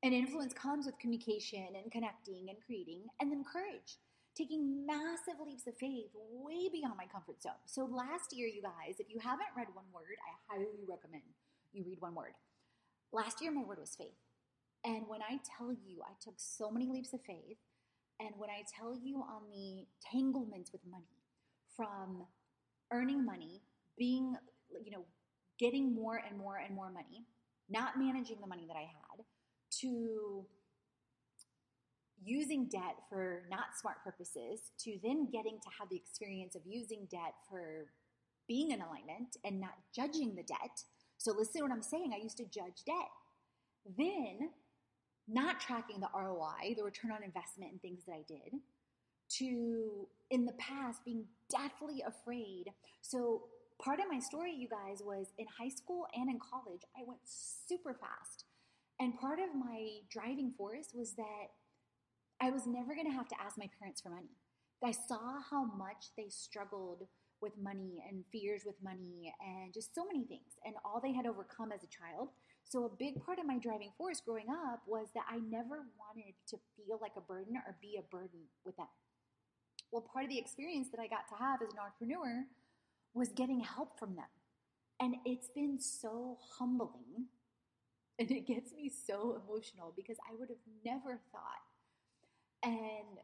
and 0.03 0.13
influence 0.13 0.53
comes 0.53 0.85
with 0.85 0.99
communication 0.99 1.67
and 1.81 1.91
connecting 1.91 2.47
and 2.49 2.57
creating, 2.65 3.03
and 3.19 3.31
then 3.31 3.43
courage. 3.43 3.97
Taking 4.37 4.85
massive 4.85 5.39
leaps 5.45 5.65
of 5.65 5.77
faith 5.77 6.11
way 6.13 6.69
beyond 6.71 6.95
my 6.97 7.05
comfort 7.05 7.41
zone. 7.41 7.63
So, 7.65 7.85
last 7.85 8.33
year, 8.33 8.47
you 8.47 8.61
guys, 8.61 8.99
if 8.99 9.07
you 9.09 9.17
haven't 9.19 9.47
read 9.55 9.67
One 9.73 9.85
Word, 9.93 10.19
I 10.19 10.53
highly 10.53 10.83
recommend 10.87 11.23
you 11.71 11.83
read 11.85 12.01
One 12.01 12.15
Word. 12.15 12.33
Last 13.13 13.41
year, 13.41 13.51
my 13.51 13.63
word 13.63 13.79
was 13.79 13.95
faith. 13.95 14.19
And 14.83 15.07
when 15.07 15.21
I 15.21 15.39
tell 15.57 15.71
you, 15.71 16.01
I 16.03 16.13
took 16.21 16.35
so 16.37 16.69
many 16.69 16.89
leaps 16.89 17.13
of 17.13 17.21
faith. 17.21 17.57
And 18.19 18.31
when 18.37 18.49
I 18.49 18.63
tell 18.77 18.93
you 18.93 19.19
on 19.19 19.49
the 19.49 19.87
tanglements 20.11 20.71
with 20.71 20.81
money, 20.85 21.23
from 21.75 22.25
earning 22.91 23.25
money, 23.25 23.61
being, 23.97 24.35
you 24.83 24.91
know, 24.91 25.05
getting 25.59 25.93
more 25.93 26.21
and 26.27 26.37
more 26.37 26.57
and 26.57 26.75
more 26.75 26.91
money, 26.91 27.25
not 27.69 27.97
managing 27.97 28.37
the 28.41 28.47
money 28.47 28.65
that 28.67 28.77
I 28.77 28.81
had, 28.81 29.25
to 29.81 30.45
using 32.23 32.67
debt 32.67 32.95
for 33.09 33.43
not 33.49 33.77
smart 33.79 33.97
purposes, 34.03 34.71
to 34.79 34.97
then 35.03 35.29
getting 35.31 35.59
to 35.59 35.69
have 35.79 35.89
the 35.89 35.95
experience 35.95 36.55
of 36.55 36.61
using 36.65 37.07
debt 37.11 37.33
for 37.49 37.87
being 38.47 38.71
in 38.71 38.81
alignment 38.81 39.37
and 39.43 39.59
not 39.59 39.73
judging 39.95 40.35
the 40.35 40.43
debt. 40.43 40.83
So, 41.17 41.33
listen 41.37 41.61
to 41.61 41.61
what 41.63 41.71
I'm 41.71 41.81
saying. 41.81 42.11
I 42.13 42.21
used 42.21 42.37
to 42.37 42.45
judge 42.45 42.83
debt. 42.85 43.09
Then, 43.97 44.49
not 45.27 45.59
tracking 45.59 45.99
the 45.99 46.09
ROI, 46.15 46.75
the 46.75 46.83
return 46.83 47.11
on 47.11 47.23
investment, 47.23 47.71
and 47.71 47.81
things 47.81 48.03
that 48.05 48.13
I 48.13 48.23
did, 48.27 48.59
to 49.37 50.07
in 50.29 50.45
the 50.45 50.53
past 50.53 51.03
being 51.05 51.25
deathly 51.49 52.03
afraid. 52.05 52.65
So, 53.01 53.43
part 53.81 53.99
of 53.99 54.05
my 54.11 54.19
story, 54.19 54.53
you 54.53 54.67
guys, 54.67 55.01
was 55.03 55.27
in 55.37 55.45
high 55.59 55.69
school 55.69 56.07
and 56.15 56.29
in 56.29 56.39
college, 56.39 56.81
I 56.97 57.03
went 57.05 57.21
super 57.23 57.93
fast. 57.93 58.45
And 58.99 59.19
part 59.19 59.39
of 59.39 59.55
my 59.55 59.99
driving 60.09 60.53
force 60.57 60.89
was 60.93 61.13
that 61.15 61.51
I 62.39 62.49
was 62.49 62.65
never 62.65 62.95
going 62.95 63.07
to 63.07 63.15
have 63.15 63.27
to 63.29 63.41
ask 63.41 63.57
my 63.57 63.69
parents 63.79 64.01
for 64.01 64.09
money. 64.09 64.37
I 64.83 64.91
saw 64.91 65.41
how 65.49 65.65
much 65.65 66.13
they 66.15 66.29
struggled 66.29 67.07
with 67.41 67.53
money 67.57 68.03
and 68.07 68.23
fears 68.31 68.63
with 68.65 68.75
money 68.83 69.33
and 69.41 69.73
just 69.73 69.95
so 69.95 70.05
many 70.05 70.25
things, 70.25 70.55
and 70.65 70.75
all 70.85 71.01
they 71.01 71.13
had 71.13 71.25
overcome 71.25 71.71
as 71.71 71.83
a 71.83 71.87
child. 71.87 72.29
So, 72.63 72.85
a 72.85 72.89
big 72.89 73.23
part 73.23 73.39
of 73.39 73.45
my 73.45 73.57
driving 73.57 73.91
force 73.97 74.21
growing 74.21 74.47
up 74.49 74.81
was 74.87 75.07
that 75.15 75.25
I 75.29 75.37
never 75.37 75.85
wanted 75.97 76.33
to 76.49 76.57
feel 76.75 76.99
like 77.01 77.13
a 77.17 77.21
burden 77.21 77.55
or 77.57 77.77
be 77.81 77.97
a 77.97 78.15
burden 78.15 78.45
with 78.63 78.77
them. 78.77 78.87
Well, 79.91 80.01
part 80.01 80.25
of 80.25 80.29
the 80.29 80.39
experience 80.39 80.89
that 80.89 80.99
I 80.99 81.07
got 81.07 81.27
to 81.29 81.35
have 81.35 81.61
as 81.61 81.73
an 81.73 81.79
entrepreneur 81.79 82.45
was 83.15 83.29
getting 83.29 83.61
help 83.61 83.97
from 83.97 84.15
them. 84.15 84.25
And 84.99 85.15
it's 85.25 85.49
been 85.49 85.79
so 85.79 86.37
humbling 86.57 87.27
and 88.19 88.31
it 88.31 88.47
gets 88.47 88.73
me 88.73 88.89
so 88.89 89.41
emotional 89.43 89.93
because 89.95 90.17
I 90.29 90.35
would 90.37 90.49
have 90.49 90.57
never 90.85 91.19
thought. 91.31 91.65
And 92.63 93.19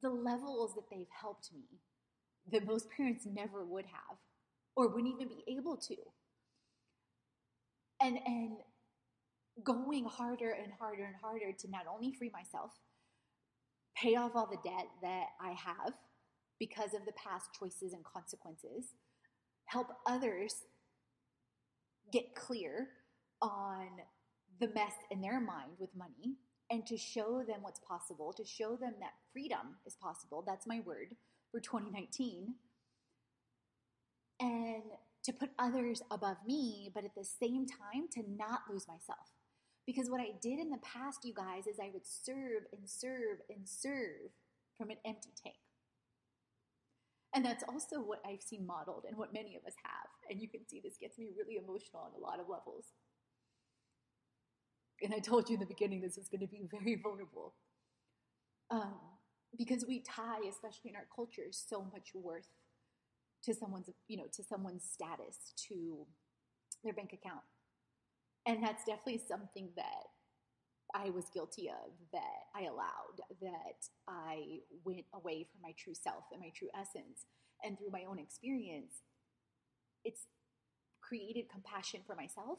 the 0.00 0.10
levels 0.10 0.74
that 0.74 0.88
they've 0.90 1.10
helped 1.20 1.50
me 1.52 1.80
that 2.52 2.66
most 2.66 2.88
parents 2.90 3.26
never 3.26 3.64
would 3.64 3.84
have 3.86 4.18
or 4.76 4.88
wouldn't 4.88 5.14
even 5.14 5.28
be 5.28 5.44
able 5.56 5.76
to. 5.76 5.96
And 8.00 8.18
and 8.24 8.56
going 9.64 10.04
harder 10.04 10.52
and 10.52 10.72
harder 10.78 11.04
and 11.04 11.16
harder 11.20 11.52
to 11.52 11.70
not 11.70 11.86
only 11.92 12.12
free 12.12 12.30
myself, 12.30 12.70
pay 13.96 14.14
off 14.14 14.32
all 14.34 14.46
the 14.46 14.68
debt 14.68 14.86
that 15.02 15.26
I 15.40 15.50
have, 15.50 15.94
because 16.58 16.94
of 16.94 17.04
the 17.06 17.12
past 17.12 17.50
choices 17.58 17.92
and 17.92 18.04
consequences, 18.04 18.94
help 19.66 19.88
others 20.06 20.54
get 22.12 22.34
clear 22.34 22.88
on 23.40 23.88
the 24.60 24.68
mess 24.68 24.94
in 25.10 25.20
their 25.20 25.40
mind 25.40 25.72
with 25.78 25.90
money, 25.96 26.36
and 26.70 26.86
to 26.86 26.96
show 26.96 27.42
them 27.46 27.62
what's 27.62 27.80
possible, 27.80 28.32
to 28.32 28.44
show 28.44 28.76
them 28.76 28.94
that 29.00 29.12
freedom 29.32 29.76
is 29.86 29.94
possible. 29.94 30.42
That's 30.46 30.66
my 30.66 30.80
word 30.84 31.14
for 31.50 31.60
2019. 31.60 32.54
And 34.40 34.82
to 35.24 35.32
put 35.32 35.50
others 35.58 36.02
above 36.10 36.36
me, 36.46 36.90
but 36.94 37.04
at 37.04 37.14
the 37.14 37.24
same 37.24 37.66
time, 37.66 38.08
to 38.12 38.22
not 38.36 38.60
lose 38.70 38.86
myself. 38.88 39.32
Because 39.86 40.10
what 40.10 40.20
I 40.20 40.32
did 40.40 40.58
in 40.58 40.70
the 40.70 40.78
past, 40.78 41.24
you 41.24 41.32
guys, 41.34 41.66
is 41.66 41.78
I 41.80 41.90
would 41.92 42.06
serve 42.06 42.64
and 42.72 42.88
serve 42.88 43.38
and 43.48 43.66
serve 43.66 44.32
from 44.76 44.90
an 44.90 44.98
empty 45.04 45.30
tank. 45.42 45.56
And 47.34 47.44
that's 47.44 47.64
also 47.68 47.96
what 47.96 48.20
I've 48.26 48.42
seen 48.42 48.66
modeled 48.66 49.04
and 49.06 49.16
what 49.16 49.32
many 49.34 49.54
of 49.56 49.64
us 49.66 49.74
have. 49.84 50.08
And 50.30 50.40
you 50.40 50.48
can 50.48 50.66
see 50.66 50.80
this 50.82 50.96
gets 51.00 51.18
me 51.18 51.28
really 51.36 51.56
emotional 51.56 52.02
on 52.02 52.12
a 52.16 52.24
lot 52.24 52.40
of 52.40 52.48
levels. 52.48 52.86
And 55.02 55.14
I 55.14 55.18
told 55.18 55.48
you 55.48 55.54
in 55.54 55.60
the 55.60 55.66
beginning 55.66 56.00
this 56.00 56.18
is 56.18 56.28
going 56.28 56.40
to 56.40 56.46
be 56.46 56.62
very 56.70 56.96
vulnerable. 56.96 57.54
Um, 58.70 58.94
because 59.56 59.84
we 59.86 60.00
tie, 60.00 60.40
especially 60.48 60.90
in 60.90 60.96
our 60.96 61.06
culture, 61.14 61.48
so 61.50 61.86
much 61.92 62.10
worth 62.14 62.48
to 63.44 63.54
someone's, 63.54 63.88
you 64.08 64.16
know, 64.16 64.26
to 64.32 64.42
someone's 64.42 64.84
status, 64.84 65.52
to 65.68 66.06
their 66.82 66.92
bank 66.92 67.12
account. 67.12 67.42
And 68.46 68.62
that's 68.62 68.84
definitely 68.84 69.22
something 69.28 69.68
that 69.76 70.08
I 70.94 71.10
was 71.10 71.30
guilty 71.32 71.68
of, 71.68 71.92
that 72.12 72.48
I 72.54 72.62
allowed, 72.62 73.20
that 73.40 73.88
I 74.08 74.60
went 74.84 75.04
away 75.14 75.46
from 75.50 75.60
my 75.62 75.74
true 75.76 75.94
self 75.94 76.24
and 76.32 76.40
my 76.40 76.50
true 76.54 76.68
essence. 76.74 77.26
And 77.62 77.76
through 77.76 77.90
my 77.90 78.04
own 78.08 78.18
experience, 78.18 79.02
it's 80.04 80.22
created 81.02 81.50
compassion 81.50 82.00
for 82.06 82.14
myself, 82.14 82.58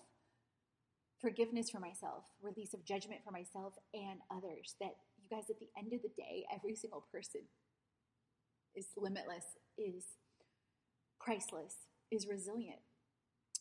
forgiveness 1.22 1.70
for 1.70 1.80
myself, 1.80 2.26
release 2.42 2.74
of 2.74 2.86
judgment 2.86 3.22
for 3.24 3.32
myself 3.32 3.74
and 3.94 4.20
others. 4.30 4.76
That 4.80 4.96
you 5.18 5.30
guys, 5.30 5.50
at 5.50 5.60
the 5.60 5.70
end 5.78 5.94
of 5.94 6.02
the 6.02 6.12
day, 6.16 6.46
every 6.54 6.76
single 6.76 7.06
person 7.12 7.42
is 8.76 8.88
limitless, 8.98 9.46
is 9.78 10.04
priceless, 11.20 11.88
is 12.12 12.28
resilient. 12.28 12.80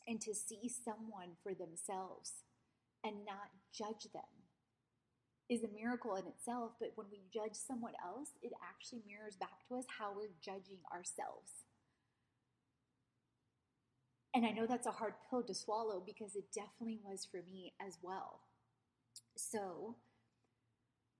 And 0.07 0.20
to 0.22 0.35
see 0.35 0.68
someone 0.68 1.37
for 1.42 1.54
themselves 1.54 2.44
and 3.04 3.24
not 3.26 3.50
judge 3.72 4.11
them 4.12 4.38
is 5.48 5.64
a 5.64 5.68
miracle 5.68 6.14
in 6.16 6.26
itself. 6.26 6.72
But 6.78 6.92
when 6.94 7.06
we 7.11 7.22
judge 7.32 7.54
someone 7.54 7.94
else, 8.04 8.30
it 8.42 8.52
actually 8.62 9.02
mirrors 9.06 9.37
back 9.37 9.66
to 9.68 9.76
us 9.76 9.84
how 9.98 10.12
we're 10.14 10.37
judging 10.42 10.80
ourselves. 10.92 11.64
And 14.34 14.44
I 14.44 14.50
know 14.50 14.66
that's 14.66 14.87
a 14.87 14.92
hard 14.92 15.14
pill 15.28 15.42
to 15.42 15.54
swallow 15.54 16.02
because 16.04 16.37
it 16.37 16.52
definitely 16.54 17.00
was 17.02 17.26
for 17.30 17.40
me 17.50 17.72
as 17.84 17.98
well. 18.02 18.40
So, 19.37 19.96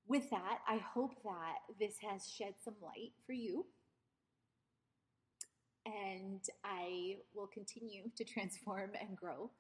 with 0.07 0.31
that, 0.31 0.59
I 0.69 0.79
hope 0.79 1.23
that 1.25 1.57
this 1.79 1.97
has 2.09 2.29
shed 2.29 2.55
some 2.63 2.75
light 2.83 3.13
for 3.27 3.33
you. 3.33 3.67
And 5.87 6.43
I 6.65 7.17
will 7.35 7.47
continue 7.47 8.11
to 8.17 8.25
transform 8.25 8.91
and 9.01 9.17
grow 9.17 9.51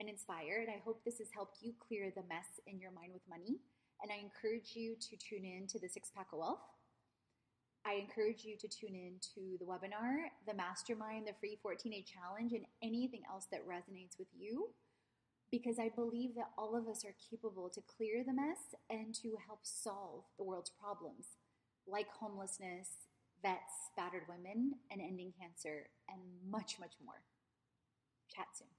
and 0.00 0.08
inspire. 0.08 0.60
And 0.60 0.70
I 0.70 0.82
hope 0.84 1.02
this 1.04 1.18
has 1.18 1.28
helped 1.32 1.58
you 1.62 1.72
clear 1.78 2.12
the 2.14 2.22
mess 2.28 2.60
in 2.66 2.80
your 2.80 2.90
mind 2.90 3.12
with 3.12 3.22
money 3.28 3.60
and 4.02 4.10
I 4.12 4.16
encourage 4.16 4.72
you 4.74 4.96
to 4.96 5.16
tune 5.16 5.44
in 5.44 5.66
to 5.68 5.78
the 5.78 5.88
Six 5.88 6.10
Pack 6.14 6.28
of 6.32 6.38
Wealth. 6.38 6.60
I 7.86 7.94
encourage 7.94 8.44
you 8.44 8.56
to 8.56 8.68
tune 8.68 8.94
in 8.94 9.14
to 9.34 9.56
the 9.58 9.64
webinar, 9.64 10.26
the 10.46 10.54
mastermind, 10.54 11.26
the 11.26 11.38
free 11.38 11.58
14 11.62 11.92
day 11.92 12.04
challenge, 12.04 12.52
and 12.52 12.66
anything 12.82 13.22
else 13.30 13.46
that 13.52 13.66
resonates 13.66 14.18
with 14.18 14.28
you. 14.36 14.70
Because 15.52 15.78
I 15.78 15.90
believe 15.94 16.34
that 16.34 16.50
all 16.58 16.76
of 16.76 16.88
us 16.88 17.04
are 17.04 17.14
capable 17.30 17.70
to 17.70 17.80
clear 17.80 18.24
the 18.24 18.32
mess 18.32 18.74
and 18.90 19.14
to 19.22 19.36
help 19.46 19.60
solve 19.62 20.24
the 20.36 20.44
world's 20.44 20.70
problems, 20.70 21.36
like 21.86 22.08
homelessness, 22.08 22.88
vets, 23.40 23.94
battered 23.96 24.24
women, 24.28 24.72
and 24.90 25.00
ending 25.00 25.32
cancer, 25.38 25.88
and 26.08 26.20
much, 26.50 26.80
much 26.80 26.94
more. 27.04 27.22
Chat 28.34 28.46
soon. 28.58 28.75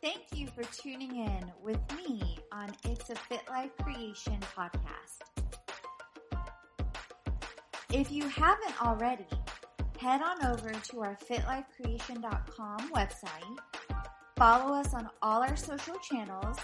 Thank 0.00 0.26
you 0.32 0.46
for 0.46 0.62
tuning 0.80 1.16
in 1.16 1.52
with 1.60 1.80
me 1.96 2.38
on 2.52 2.70
It's 2.84 3.10
a 3.10 3.16
Fit 3.16 3.42
Life 3.50 3.72
Creation 3.82 4.38
podcast. 4.56 5.22
If 7.92 8.12
you 8.12 8.28
haven't 8.28 8.80
already, 8.80 9.26
head 9.98 10.22
on 10.22 10.46
over 10.46 10.70
to 10.70 11.00
our 11.00 11.16
fitlifecreation.com 11.28 12.90
website, 12.90 13.58
follow 14.36 14.74
us 14.74 14.94
on 14.94 15.10
all 15.20 15.42
our 15.42 15.56
social 15.56 15.96
channels, 15.96 16.56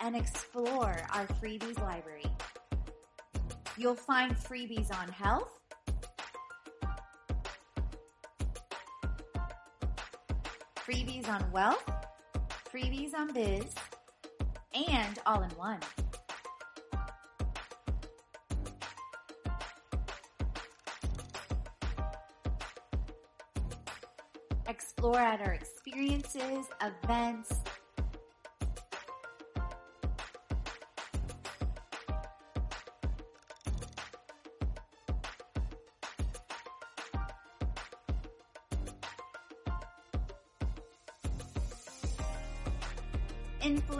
and 0.00 0.16
explore 0.16 0.96
our 1.12 1.26
freebies 1.42 1.78
library. 1.82 2.24
You'll 3.76 3.94
find 3.94 4.34
freebies 4.34 4.90
on 4.98 5.08
health, 5.08 5.52
freebies 10.76 11.28
on 11.28 11.50
wealth, 11.52 11.84
freebies 12.72 13.14
on 13.14 13.32
biz, 13.32 13.64
and 14.74 15.18
all 15.26 15.42
in 15.42 15.50
one. 15.50 15.80
Explore 24.68 25.18
at 25.18 25.40
our 25.40 25.52
experiences, 25.52 26.66
events, 26.80 27.59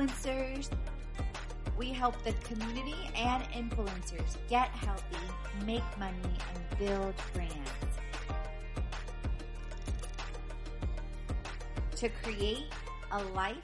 influencers. 0.01 0.71
We 1.77 1.91
help 1.91 2.23
the 2.25 2.33
community 2.45 3.11
and 3.17 3.43
influencers 3.53 4.37
get 4.49 4.69
healthy, 4.69 5.17
make 5.67 5.83
money, 5.99 6.17
and 6.23 6.79
build 6.79 7.15
brands. 7.35 7.55
To 11.97 12.09
create 12.23 12.67
a 13.13 13.23
life 13.35 13.57